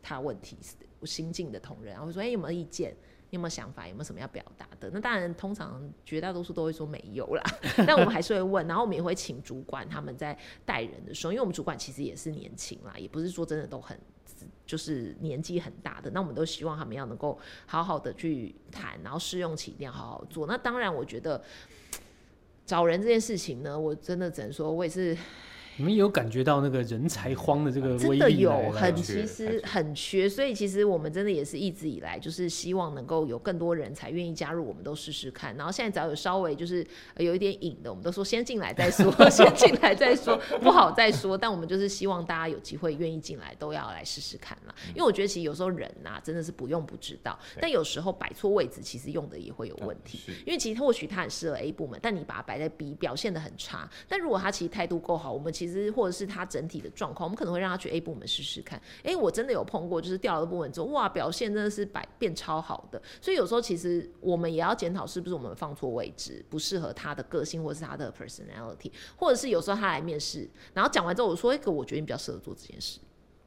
[0.02, 0.56] 他问题，
[0.98, 2.96] 我新进的同仁，然后说：“哎，有没有意见？
[3.30, 3.86] 有没有想法？
[3.86, 7.42] 有没有什么要表达的？”那当然，通常绝大多数都会说没有啦。
[7.86, 13.98] 但我们还是会问，然后我们也会请主管他们在带人的时候，因为我们主管其实也是年轻啦，也不是说真的都很。
[14.64, 17.36] 就是年纪很大的，那我们都希望他们要能够
[17.66, 20.46] 好好的去谈，然后试用期一定要好好做。
[20.46, 21.42] 那当然，我觉得
[22.64, 25.16] 找人这件事情呢，我真的只能说，我也是。
[25.78, 35.56] 你们有感觉到那个人才荒的这个真的有很其实很缺，所以其实我们真的也是一直以来就是希望能够有更多人才愿意加入，我们都试试看。
[35.56, 36.84] 然后现在只要有稍微就是
[37.18, 41.38] 有一点瘾的，我们都说先进来再说， 先进来再说，不好再说。
[41.38, 44.74] 但我们就是希望大家有机会愿意进来，都要来试试看啦。
[44.88, 50.18] 因为我觉得其实有时候人呐真的是不用不知道，但有时候摆错位置，其实用的也会有问题。
[50.44, 53.88] 因为其实或许他很适合 A 部门，但你把它摆在 B，表现的很差。
[54.08, 58.80] 但如果他其实态度够好，我们其实其实或者是他整体的状况，我们可能会让他去 A 部门试试看。
[59.02, 63.00] 哎，我真的有碰过，就是调了部门之后，哇，表现真的是百变超好的。
[63.20, 72.98] 所以有时候其实我们也要检讨，是不是我们放错位置，不适合他的个性或是他的 personality，或者是有时候他来面试，然后讲完之后我说一个，我觉得你比较适合做这件事。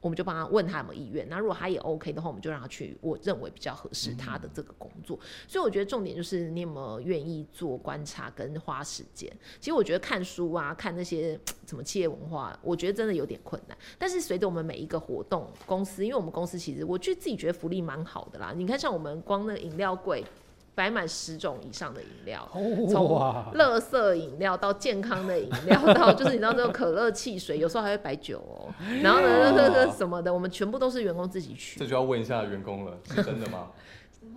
[0.02, 5.18] 我们就帮他问他有没有意愿，那如果他也 OK 的话，我们就让他去我认为比较合适他的这个工作。
[5.48, 9.32] 所以我觉得重点就是你有没有愿意做观察跟花时间。
[9.60, 13.78] 其实我觉得看书啊，看那些什么企业文化，我觉得真的有点困难。
[13.98, 18.52] 但是随着我们每一个活动，公司，因为我们公司其实我就自己觉得福利蛮好的啦。
[18.56, 20.24] 你看像我们光那个饮料柜。
[20.74, 22.48] 摆满十种以上的饮料，
[22.90, 28.74] 从乐色饮料到健康的饮料，到 就是你知道这种可乐、汽水，有时候还会摆酒哦。
[29.04, 31.80] 然后呢，那个什么的，我们全部都是员工自己取。
[31.80, 33.68] 这就要问一下员工了，是真的吗？
[34.22, 34.34] 真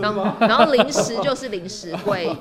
[0.00, 2.34] 的啊，然后零食就是零食柜。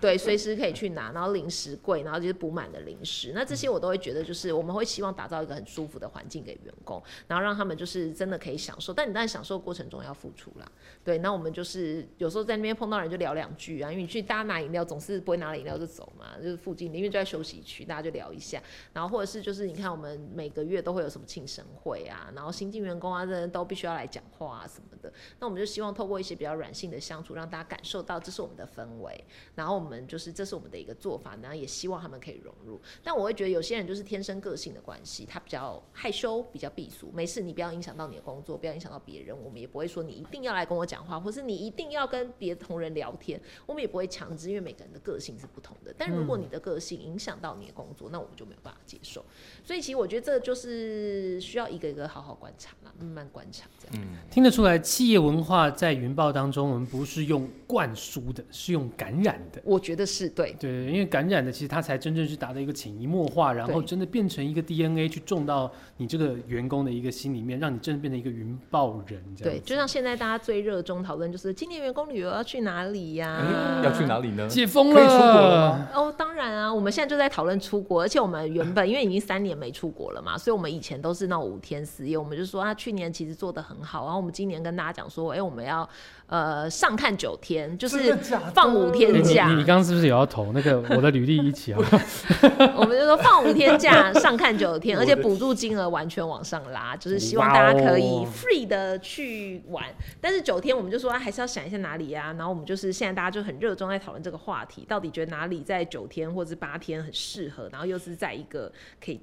[0.00, 3.32] 对，随时可以去拿，然后零食柜，然后就是补满的零食。
[3.34, 8.94] 那这些我都会觉得，就是我们会希望打造一个很舒服的环境给员工，然后让他们就是真的可以享受。
[8.94, 10.70] 但你在享受过程中要付出啦。
[11.02, 18.62] 对，那我们就是有时候在那边碰到人就聊两句啊，因为你去大家拿饮料总是不会拿了饮料就走嘛，就是附近因为就在休息区，大家就聊一下。
[18.92, 25.12] 然后或者是就是你看我们每个月都会有什么庆生会啊，然后新进员工啊，这人都必须要来讲话啊什么的。
[25.40, 29.24] 那我们就希望透过一些比较软性的相处，让大家感受到这是我们的氛围，
[29.56, 29.87] 然后我们。
[29.88, 32.78] 我们就是这是我们的一个做法，然后也希望他们可以融入。
[33.02, 37.10] 但我会觉得有些人就是天生个性的关系，他比较害羞，比较避俗。
[37.14, 39.34] 没事，你不要影响到你的工作，不要影响到别人。
[39.42, 43.40] 我们也不会说你一定要来跟我讲话，或是你一定要跟别的同仁聊天。
[43.64, 45.94] 我们也不会强制，因为每个人的个性是不同的。
[45.96, 49.24] 但如果你的个性影响到你的工作，那我们就没有办法接受。
[49.64, 53.96] 所以其实我觉得这就是需要一个一个好好观察啦，慢慢观察这样。
[53.96, 59.60] 嗯，听得出来，企业文化在云豹当中，我们不是用灌输的，是用感染的。
[59.62, 69.54] 我觉得是对，对，因为感染的其实它才真正是达到一个潜移默化，然后真的变成一个 DNA 去种到你这个员工的一个心里面，让你真的变成一个云豹人这样。
[69.54, 73.82] 对，就像现在大家最热衷讨论就是今年员工旅游要去哪里呀？
[73.84, 74.48] 要去哪里呢？
[74.48, 76.38] 解封了，哦，当然。
[76.38, 85.88] 然啊，我们现在就在讨论出国，而且我们原本因为已经三年没出国了嘛，所以我们以前都是那种五天四夜，我们就说啊，去年其实做的很好，然后我们今年跟大家讲说，哎、我们要
[86.28, 88.14] 呃上看九天，就是
[88.54, 91.78] 放五天假，你你刚刚是不是也要投那个我的履历一起啊？
[92.76, 99.84] 我们就说放五天假，上看九天，而且补助金额完全往上拉，就是希望大家可以 free 的去玩。
[100.20, 108.70] 但是九天我们就说、啊、还是要想一下哪里啊，然后我们就是现在大家就很热衷在讨论这个话题，到底觉得哪里在九天或者八天很适合，然后又是在一个
[109.02, 109.20] 可以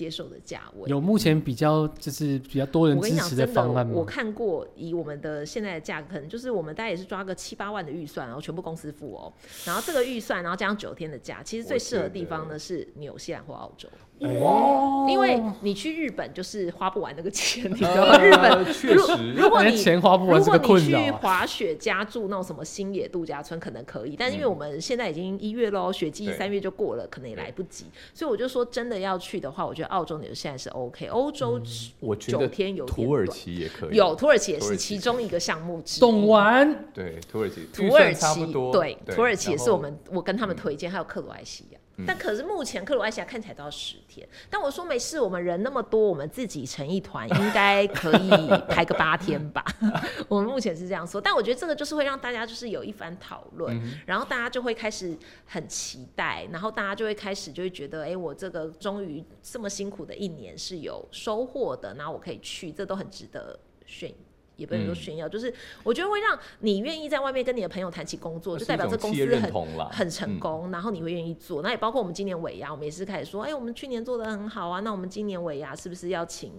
[0.00, 0.88] 接受的价位。
[0.88, 4.06] 有目前比较就是比较多人支持的方案，我吗？
[4.08, 9.30] 看过，以我们的现在的价格，可能就是我们大概也是抓个七八万的预算，然后全部公司付哦。
[9.66, 13.90] 然后这个预算，然后加上九天的假，其实最适合的地方呢是纽西兰或澳洲。
[14.20, 18.18] 哦因为你去日本就是花不完那个钱，你知道吗？
[18.18, 21.10] 日本如实，如果你钱花不完如是个困果你去。
[21.10, 31.66] 滑雪加住那种什么星野度假村可能可以，但是因为我们现在已经一月喽，雪季三月就过了，可能也来不及，所以我就说真的要去的话，我觉得澳洲、纽西兰是 OK，欧洲九
[32.00, 33.96] 我觉得天有土耳其也可以。
[33.96, 36.00] 有土耳其也是其其中一个项目之一。
[36.00, 38.70] 懂玩，对土耳其，土耳其多。
[38.72, 41.79] 对，土耳其也是我们我跟他们推荐，还有克罗埃西亚。
[42.06, 48.30] 但可是目前克罗埃西亚看起来都要十天，但我说没事，我们人那么多，我们自己成一团，应该可以
[48.68, 49.64] 排个八天吧。
[50.28, 64.12] 我们目前是这样说，但我觉得这个就是会让大家就是有一番讨论，然后大家就会开始很期待，然后大家就会开始就会觉得，哎、我这个终于这么辛苦的一年是有收获的，然后我可以去，这都很值得炫。
[64.60, 69.52] 也不能说嗯炫耀，就是我觉得会让你愿意在外面跟你的朋友谈起工作，就代表这公司很
[69.90, 71.62] 很成嗯功，然后你会愿意做。
[71.62, 76.52] 那也包括我们今年尾牙，我们也是开始说，哎、我们去年做的很好啊，那我们今年尾牙是不是要请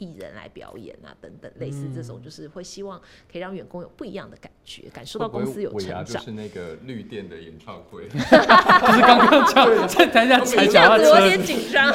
[0.00, 1.14] 艺人来表演啊？
[1.20, 6.04] 等等，类似这嗯种，就是会希望可以让员工有不一样的感觉，感受到公司有成长。
[6.04, 11.92] 就是那个绿电的演唱会， 就是刚刚讲在台下踩一脚有车点，紧张，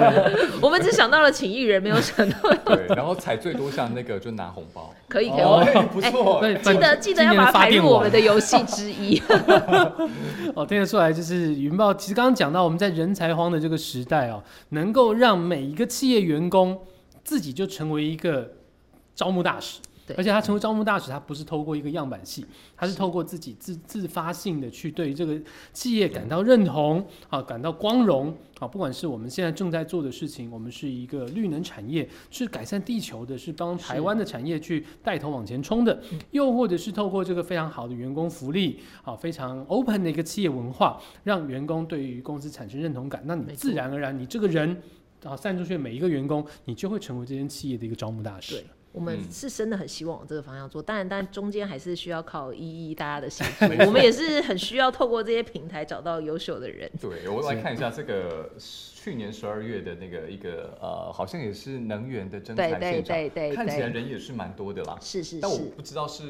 [0.60, 5.86] 我们只想到了请艺人，没有想到对，然后踩最多像那个就拿红包，可以可以。
[5.94, 9.22] 不错，对，记得记得要把它排入我们的游戏之一。
[10.56, 11.94] 哦，听得出来，就是云豹。
[11.94, 16.80] 其实刚刚讲到，我们在人才荒的这个时代哦，能够让每一个企业员工
[17.24, 18.52] 自己就成为一个
[19.14, 19.80] 招募大使。
[20.06, 20.14] 对。
[20.16, 22.44] 而且他成为招募大使，他不是透过一个样板戏，
[22.76, 25.40] 他是透过自己自自发性的去对于这个
[25.72, 35.98] 企业感到认同，啊，感到光荣，啊，不管是我们现在正在做的事情，我们是一个绿能产业，是改善地球的，是帮台湾的产业去带头往前冲的，
[36.32, 44.82] 又或者是透过这个非常好的员工福利，啊，非常 open 的一个企业文化，让员工对于公司产生认同感，那你自然而然，你这个人
[45.24, 48.64] 啊，散出去的每一个员工，你就会成为这间企业的一个招募大使对。
[48.92, 53.64] 我们嗯是真的很希望往这个方向做，当然，但中间还是需要靠一一大家的协助。
[53.86, 56.88] 我们也是很需要透过这些平台找到优秀的人。
[57.00, 64.96] 对，我来看一下这个去年十二月的那个一个呃，好像也是能源的征对对才现场，对对看起来，人也是蛮多的啦。
[65.00, 66.22] 是是但我，不知道是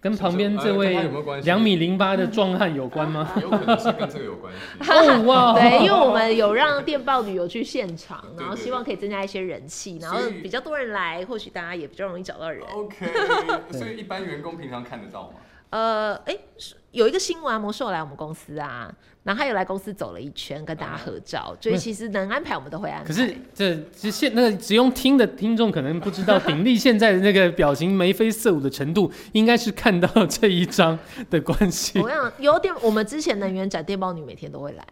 [0.00, 1.10] 跟旁边这位
[1.42, 3.32] 两米零八的壮汉有关吗？
[3.42, 4.60] 有可能是跟这个有关系。
[4.90, 12.62] 哦哇，对，因为我们有让电报旅游去现场，然后希望可以增加一些人气，然后比较多人来，或许大家也比较容易找到人。
[12.72, 13.06] OK，
[13.72, 15.34] 所以一般员工平常看得到吗？
[15.70, 18.90] 呃，哎、是有一个新闻啊，魔兽来我们公司啊，
[19.22, 23.06] 然后他又来公司走了一圈，跟大家合照，所以其实能安排我们都会安排。
[23.06, 32.08] 可是这这现那个只用听的听众可能不知道，鼎力现在的那个表情眉飞色舞的程度，应该是看到这一张的关系我。
[32.10, 34.84] 想有点，我们之前能源展电报女每天都会来，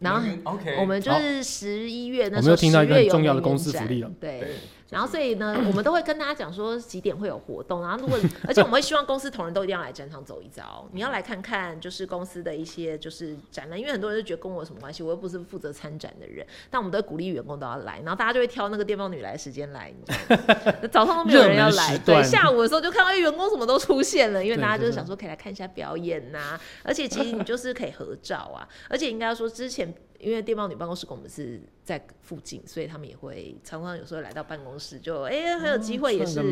[0.00, 4.56] 然后 OK，我们就是十一月那我们时候又听到一个10月有很重要的公司福利了对。
[4.88, 29.94] 对，然后所以呢，我们都会跟大家讲说几点会有活动，然后如果而且我们会希望公司同仁都一定要来展场走一遭，你要来看看就是公司的一些就是展览，因为很多人就觉得跟我有什么关系，我又不是负责参展的人，但我们都会鼓励员工都要来，然后大家就会挑那个电报女来的时间来，你知道吗 早上都没有人要来对，下午的时候就看到哎员工什么都出现了，因为大家就是想说可以来看一下表演呐、而且其实你就是可以合照啊，而且应该说之前。
[30.18, 36.42] 因为电报女办公室跟我们是在附近，所以他们也会常常有时候来到办公室就，哎很有机会也是、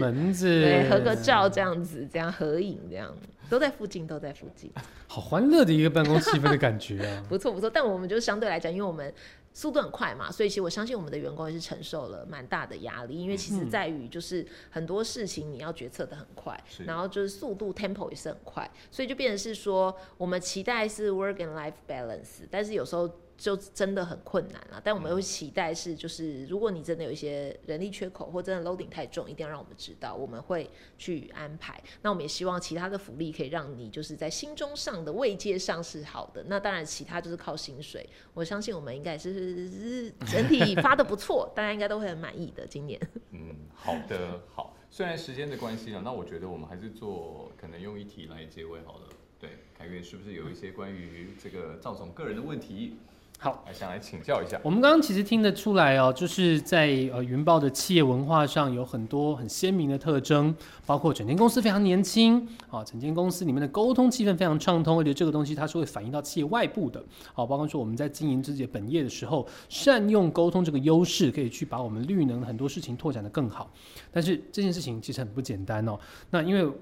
[0.40, 3.14] 对合个照这样子，这样合影这样，
[3.48, 4.70] 都在附近，都在附近，
[5.08, 7.24] 好欢乐的一个办公气氛的感觉啊！
[7.28, 7.68] 不错不错。
[7.70, 9.12] 但我们就相对来讲，因为我们
[9.52, 24.80] 速度很快嘛，所以其实我相信我们的员工也是承受了蛮大的压力，因为其实在于就是很多事情你要决策的很快，是然后就是速度 tempo 也是很快，所以就变成是说我们期待是 work and life balance，但是有时候就真的很困难了。
[24.82, 31.82] 但我们会期待是，就是如果你真的有一些人力缺口，或真的 loading 太重，一定要让我们知道，我们会去安排。
[32.02, 36.44] 那我们也希望其他的福利可以让你就是在心中上的慰藉上是好的。
[36.48, 38.08] 那当然，其他就是靠薪水。
[38.32, 42.66] 我相信我们应该是整体发的不错，大家应该都会很满意的。
[42.66, 43.00] 今年，
[43.32, 44.76] 嗯，好的，好。
[44.90, 49.08] 虽然时间的关系呢，那我觉得我们还是做可能用一题来结尾好了。
[49.40, 52.96] 对，凯越是不是有一些关于这个赵总个人的问题？
[53.38, 54.58] 好，来想来请教一下。
[54.62, 60.54] 我们刚刚其实听得出来哦，就是在呃云豹的企业文化上有很多很鲜明的特征，
[60.86, 67.04] 包括整间公司非常年轻，啊，整间公司里面的沟通气氛非常畅通，而且这个东西它是会反映到企业外部的，
[67.34, 73.70] 好，包括说我们在经营自己的本业的时候，善用沟通这个优势，可以去把我们绿能很多事情拓展的更好。
[74.10, 75.98] 但是这件事情其实很不简单哦，
[76.30, 76.72] 那因为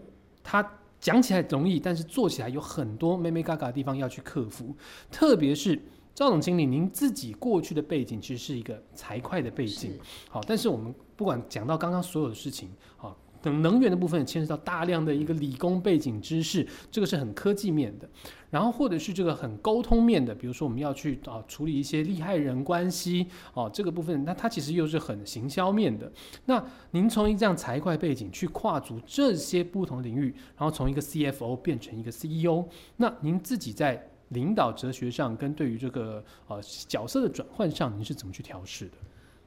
[0.45, 0.65] 它
[1.01, 4.73] 讲起来容易，但是做起来有很多妹妹嘎嘎的地方要去克服，
[5.11, 5.77] 特别是。
[6.15, 9.99] 赵总经理，您自己过去的背景其实是一个财会的背景，
[10.29, 18.07] 好，但是我们不管讲到刚刚所有的事情，好，等能源的部分牵涉到大量的一个理工背景知识，这个是很科技面的，
[18.51, 26.13] 然后或者是这个很沟通面的，比如说我们要去啊处理一些利害人关系，哦，这个部分，那它其实又是很行销面的。
[26.45, 32.67] 那您从一这样财会背景去跨足这些不同领域，然后从一个 CFO 变成一个 CEO，
[32.99, 34.11] 那您自己在。
[34.33, 38.97] 领导哲学上跟对于这个呃角色的转换上，您是怎么去调试的？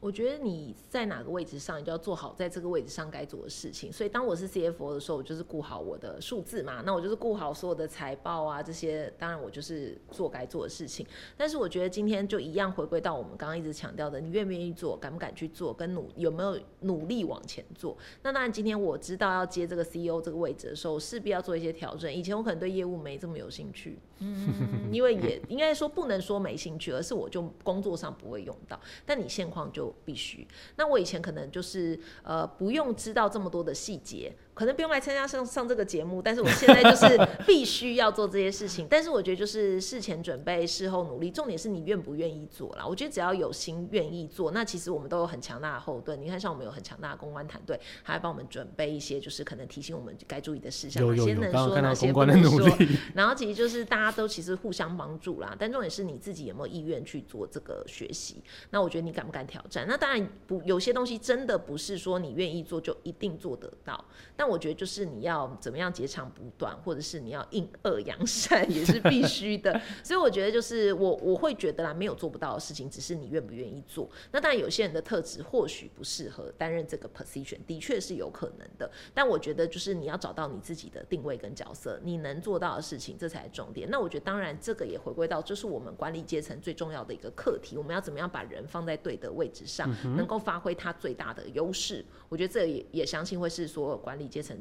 [0.06, 3.92] 我觉得你在哪个位置上，你就要做好在这个位置上该做的事情。
[3.92, 9.12] 所以当我是 CFO 的时候，我就是顾好我的数字嘛，那我就是顾好所有的财报啊这些。
[9.18, 11.04] 当然我就是做该做的事情。
[11.36, 17.98] 但是我觉得今天就一样回归到我们刚刚一直强调的，你愿不愿意做，敢不敢去做，跟努有没有努力往前做。
[18.22, 22.14] 那当然今天我知道要接这个 CEO 这个位置的时候，势必要做一些调整。
[22.14, 28.80] 以前我可能对业务没这么有兴趣，嗯，因为也应该说不能说没兴趣，而是我就工作上不会用到。
[29.04, 29.95] 但你现况就。
[30.04, 30.48] 必须。
[30.76, 34.34] 那我以前可能就是呃，不用知道这么多的细节。
[34.56, 38.88] 可能不用来参加上上这个节目，但是我现在就是 必须要做这些事情。
[38.90, 42.88] 但是我觉得就是事前准备，事后努力，重点是你愿不愿意做啦。
[42.88, 46.20] 我觉得只要有心愿意做，那其实我们都有很强大的后盾。
[46.22, 52.66] 你看，像我们有很强大的公关团队，还帮我们准备一些就是可能提醒我们该注意的事项，哪些能说，哪些不能说。
[53.14, 55.54] 然后其实就是大家都其实互相帮助啦。
[55.60, 58.42] 但重点是你自己有没有意愿去做这个学习。
[58.70, 59.86] 那我觉得你敢不敢挑战？
[59.86, 64.06] 那当然不，有些东西真的不是说你愿意做就一定做得到。
[64.38, 69.80] 但我觉得就是你要怎么样截长补短，或者是你要应恶扬善，也是必须的。
[70.04, 74.10] 所以我觉得就是我我会觉得啦，没有做不到的事情，只是你愿不愿意做。
[74.32, 78.90] 那当然有些人的特质或许不适合担任这个 position，的确是有可能的。
[79.14, 83.90] 但我觉得就是你要找到你自己的定位跟角色，你能做到的事情，这才是重点。
[83.90, 87.78] 那我觉得当然这个也回归到，这是我们管理阶层最重要的一个课题。
[87.78, 92.04] 我们要怎么样把人放在对的位置上，能够发挥他最大的优势？
[92.30, 94.58] 我觉得这也也相信会是所有管理阶层。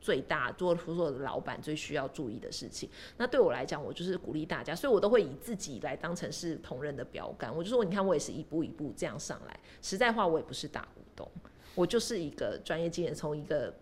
[0.00, 2.88] 最大做所有的老板最需要注意的事情。
[3.16, 7.54] 那对我来讲，我就是鼓励大家，所以我都会以自己来当成是同仁的标杆。
[7.54, 9.60] 我就说，你看，我也是一步一步这样上来。
[9.82, 11.28] 实在话，我也不是大股东，
[11.74, 13.74] 我就是一个专业经验，从一个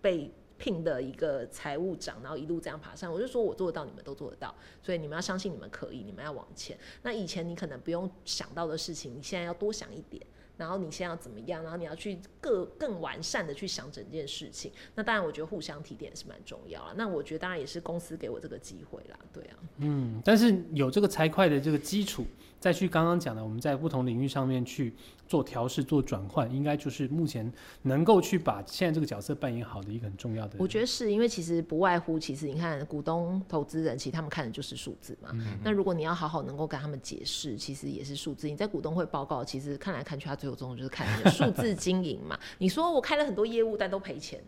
[0.00, 3.12] 被聘的一个财务长，然后一路这样爬上。
[3.12, 6.78] 我就说我做得到，你们都做得到，所以你们要相信你们可以，你们要往前。
[7.02, 10.24] 那以前你可能不用想到的事情，你现在要多想一点。
[10.56, 11.62] 然后你先要怎么样？
[11.62, 14.72] 然后你要去更更完善的去想整件事情。
[14.94, 16.94] 那当然，我觉得互相提点是蛮重要了。
[16.96, 19.56] 那我觉得当然也是公司给我这个机会啦，对啊。
[19.78, 22.24] 嗯，但是有这个财会的这个基础，
[22.66, 24.92] 再去刚刚讲的，我们在不同领域上面去。
[25.28, 27.52] 做调试、做转换，应该就是目前
[27.82, 30.56] 能够去把现在这个角色扮演好的一个很重要的。
[30.56, 35.30] 我觉得是因为其实不外乎，其实你看股东、投资人，其实他们看的就是数字嘛。
[35.64, 38.48] 那如果你要好好能够跟他们解释，其实也是数字。
[38.48, 42.38] 你在股东会报告，其实看来看去，他最后终就是看数字经营嘛。
[42.58, 44.40] 你说我开了很多业务，但都赔钱。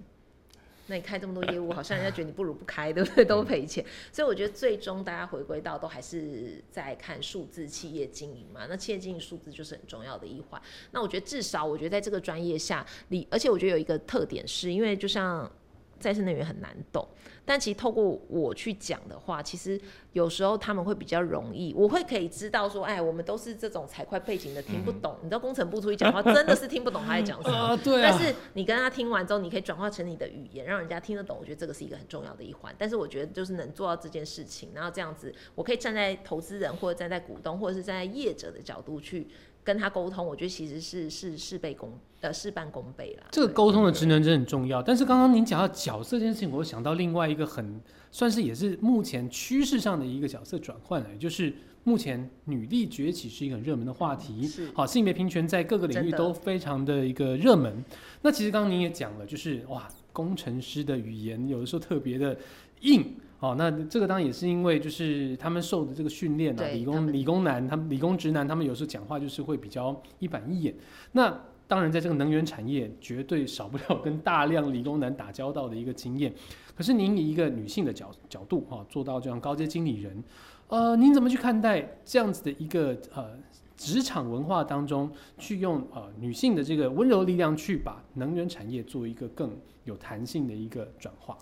[0.89, 3.25] 那你开这么多业务，好像人家觉得你不如不开，对不对？
[3.25, 8.67] 都赔钱，所以我觉得最终大家回归到都还是在看数字企业经营嘛。
[8.69, 10.61] 那企业经营数字就是很重要的一环。
[10.91, 15.51] 那我觉得至少，我觉得在这个专业下，你而且我觉得有一个特点，是因为就像。
[15.99, 17.07] 再生能源很难懂，
[17.45, 19.81] 但其实透过我去讲的话，其实
[20.13, 25.17] 有时候他们会比较容易，我会可以知道说，哎，我们都是这种财会背景的，听不懂。
[25.23, 27.77] 你知道工程部出去讲话，真的是听不懂他在讲什么。
[27.83, 28.01] 对。
[28.03, 31.37] 但是你跟他听完之后，你可以转化成你的语言，让人家听得懂。
[31.41, 32.75] 我觉得这个是一个很重要的一环。
[32.79, 39.29] 但是我觉得就是能做到这件事情，然后这样子，我可以站在投资人或者站在股东或者是站在业者的角度去。
[39.69, 41.93] 跟他沟通，我觉得其实是是事倍功
[42.23, 43.27] 呃事半功倍啦。
[43.31, 44.83] 这个沟通的职能真的很重要。
[44.83, 47.79] 但是刚刚您讲到角色这件事情，我想到另外一个很
[48.11, 51.53] 算是也是目前趋势上的一个角色转换了，也就是
[51.85, 54.47] 目前女力崛起是一个很热门的话题。
[54.47, 57.85] 是好，性别平权在各个领域都非常的一个热门。
[58.23, 62.35] 那其实刚刚您也讲了，就是哇，工程师的语言有的时候特别的
[62.81, 63.05] 硬。
[63.41, 70.75] 哦，那这个当然也是因为就是他们受的这个训练啊，理工理工男，他们理工直男，他们有时候讲话就是会比较一板一眼。
[71.13, 76.33] 那当然，在这个能源产业，绝对少不了跟大量理工男打交道的一个经验。
[76.75, 80.25] 可是您以一个女性的角角度哈、做到这样高阶经理人，
[80.69, 83.39] 呃，您怎么去看待这样子的一个呃
[83.77, 91.37] 职场文化当中，去用呃女性的这个温柔力量去把能源产业做一个更有弹性的一个转化？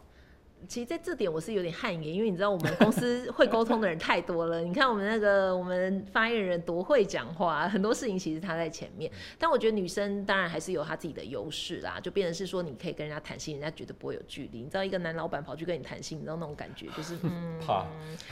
[0.69, 4.63] 其实在这点我是有点汗颜，因为你知道我们公司会沟通的人太多了。
[4.63, 9.11] 你看我们那个我们发言人多会讲话，很多事情其实他在前面。
[9.39, 14.59] 但我觉得女生当然还是有她自己的优势啦，就变成是说你可以跟人家谈心，人家绝对不会有距离。
[14.59, 17.87] 你知道一个男老板跑去跟你谈心，你知道那种感觉就是 嗯，怕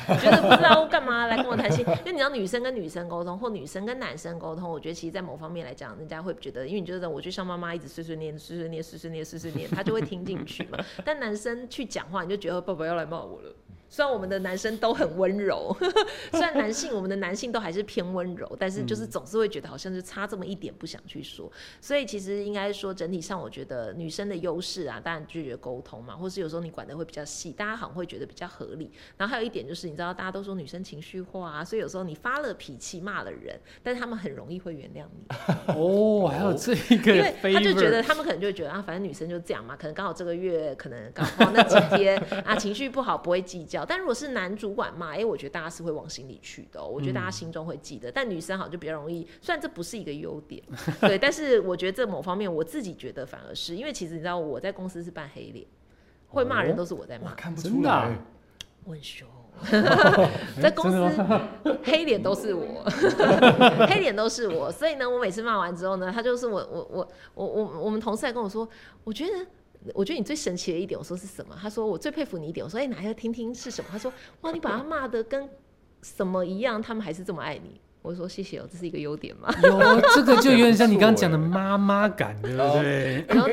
[0.08, 10.78] 我觉得不知道干嘛来跟我谈心，因为你知道女生跟女生沟通，或女生跟男生沟通，我觉得其实在某方面来讲，人家会觉得，因为你就是我就像妈妈一直碎碎念、碎碎念、碎碎念、碎碎念，他就会听进去嘛。
[11.04, 13.52] 但男生去讲话，你就觉得爸爸要来骂我了。
[13.95, 15.72] 虽然我们的男生都很温柔，
[16.32, 21.49] 虽然男性我们的男性都还是偏温柔，但是就是总是会觉得好像是差这么一点不想去说。
[21.80, 28.90] 所以其实应该说整体上，我觉得女生的优势啊，当然拒绝沟通嘛，或是有时候你管的会比较细，大家好像会觉得比较合理。
[29.16, 35.24] 然后还有一点就是，你知道大家都说女生情绪化啊，所以有时候你发了脾气骂了人，但是他们很容易会原谅你。
[35.72, 50.62] 哦，还有这一个因为他就觉得他们可能就会觉得啊，反正女生就这样嘛，可能刚好这个月可能刚好那几天 啊情绪不好不会计较，但如果是男主管骂，哎、我觉得大家是会往心里去的哦、我觉得大家心中会记得，但女生好像就比较容易，虽然这不是一个优点，
[51.01, 55.66] 对，但是我觉得这某方面我自己觉得反而是因为其实你知道我在公司是扮黑脸，
[56.28, 58.07] 会骂人都是我在骂，哇，看不真的啊？
[58.07, 58.18] 出来，
[58.85, 59.28] 我很凶。
[60.61, 61.41] 在公司
[61.85, 62.85] 黑脸都是我，
[63.89, 68.68] 黑脸都是我，所以呢，我每次骂完之后呢，他就是我我我我我我们同事还跟我说，
[69.05, 69.47] 我觉得。
[69.93, 71.55] 我觉得你最神奇的一点，我说是什么？
[71.61, 73.91] 他说我最佩服你一点，我说哎，哪要听听是什么？
[73.93, 75.49] 他说哇，你把他骂的跟
[76.03, 77.80] 什么一样，他们还是这么爱你。
[78.01, 79.49] 我说谢谢哦，这是一个优点嘛。
[79.62, 83.24] 有这个就有点像你刚刚讲的 妈妈感，对不对？
[83.26, 83.49] 然后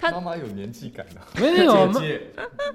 [0.00, 2.22] 他妈妈有年纪感啊，没有，姐姐，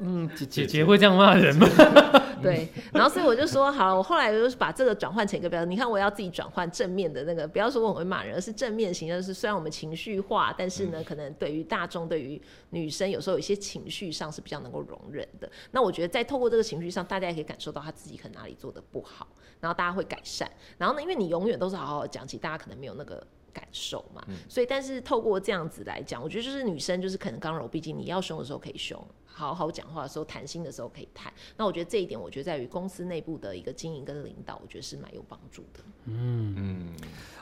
[0.02, 1.68] 嗯，姐姐姐会这样骂人吗？
[2.46, 5.70] 对，然后所以我就说好，我后来就是把这个转换成一个标准。
[5.70, 15.50] 你看，我要自己转换正面的那个，不要说我很会骂人，而是正面型，就是虽然我们情绪化，但是呢，可能对于大众、对于女生，有时候有一些情绪上是比较能够容忍的。
[15.72, 19.28] 那我觉得在透过这个情绪上，大家也可以感受到他自己可能哪里做的不好，
[19.60, 20.50] 然后大家会改善。
[20.78, 23.26] 然后呢，因为你永远都是好好讲起，大家可能没有那个。
[23.56, 29.02] 感受嘛，所以但是透过这样子来讲，我觉得就是女生就是可能刚柔，毕竟你要凶的时候可以凶，
[29.38, 31.32] 好好讲话的时候谈心的时候可以谈。
[31.58, 35.82] 那我觉得这一点，我觉得在于公司内部的一个经营跟领导，我觉得是蛮有帮助的。
[36.08, 36.88] 嗯嗯，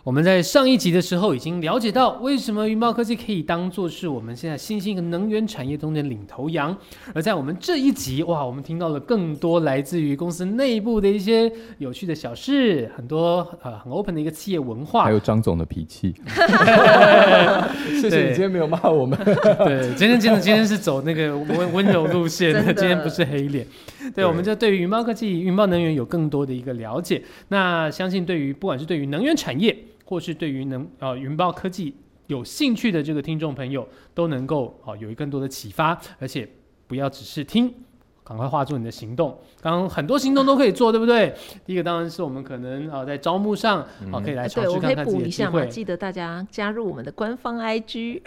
[0.03, 6.75] 我们在上一集的时候已经了解到，为什么云豹科技可以当做是我们现在新兴的能源产业中的领头羊。
[7.13, 15.11] 而在我们这一集，哇，我们听到了更多来自于公司内部的一些有趣的小事，很多呃很 open 的一个企业文化还。
[15.11, 16.15] 有张总的脾气，
[18.01, 23.65] 谢谢你今天没有骂我们，对，今天真的今天是走那个温温柔路线的，今天不是黑脸。
[23.99, 27.21] 对，对我们就对于云豹科技、云豹能源有更多的一个了解。
[27.49, 29.75] 那相信对于不管是对于能源产业，
[30.05, 31.93] 或是对于能呃云豹科技
[32.27, 36.47] 有兴趣的这个听众朋友，都能够啊、有更多的启发，而且
[36.87, 37.73] 不要只是听。
[38.25, 41.33] 赶快画出你的行动，刚刚很多行动都可以做，对不对？
[41.65, 43.79] 第一个当然是我们可能啊、在招募上
[44.11, 45.73] 啊、可以来尝对，我可以试看看自己补一下嘛，的机会。
[45.73, 48.21] 记得大家加入我们的官方 IG，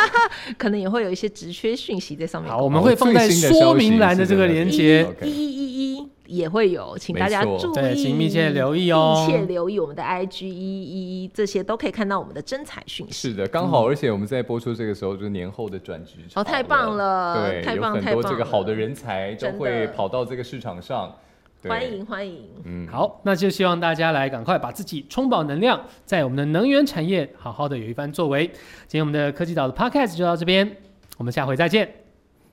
[0.56, 2.50] 可能也会有一些职缺讯息在上面。
[2.50, 5.06] 好，我们会放在说明栏的这个连接。
[5.22, 9.26] 一一一一也会有，请大家注意，对请密切留意哦。
[9.26, 13.12] 密切留意我们的 IG 一一一，这些都可以看到我们的真彩讯息。
[13.12, 21.14] 是的，刚好，而且我们在播出这个时候就是年后的转职潮哦太棒了对，太棒有很多太棒这个好的人才都会跑到这个市场上，
[21.60, 21.70] 对。
[21.70, 28.46] 欢，迎欢迎，嗯，好，那就希望大家来赶快把自己充饱能量，在我们的能源产业好好的有一番作为。
[28.86, 30.76] 今天我们的科技岛的 Podcast 就到这边，
[31.18, 31.88] 我们下回再见。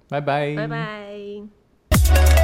[0.09, 2.40] 拜拜，拜拜。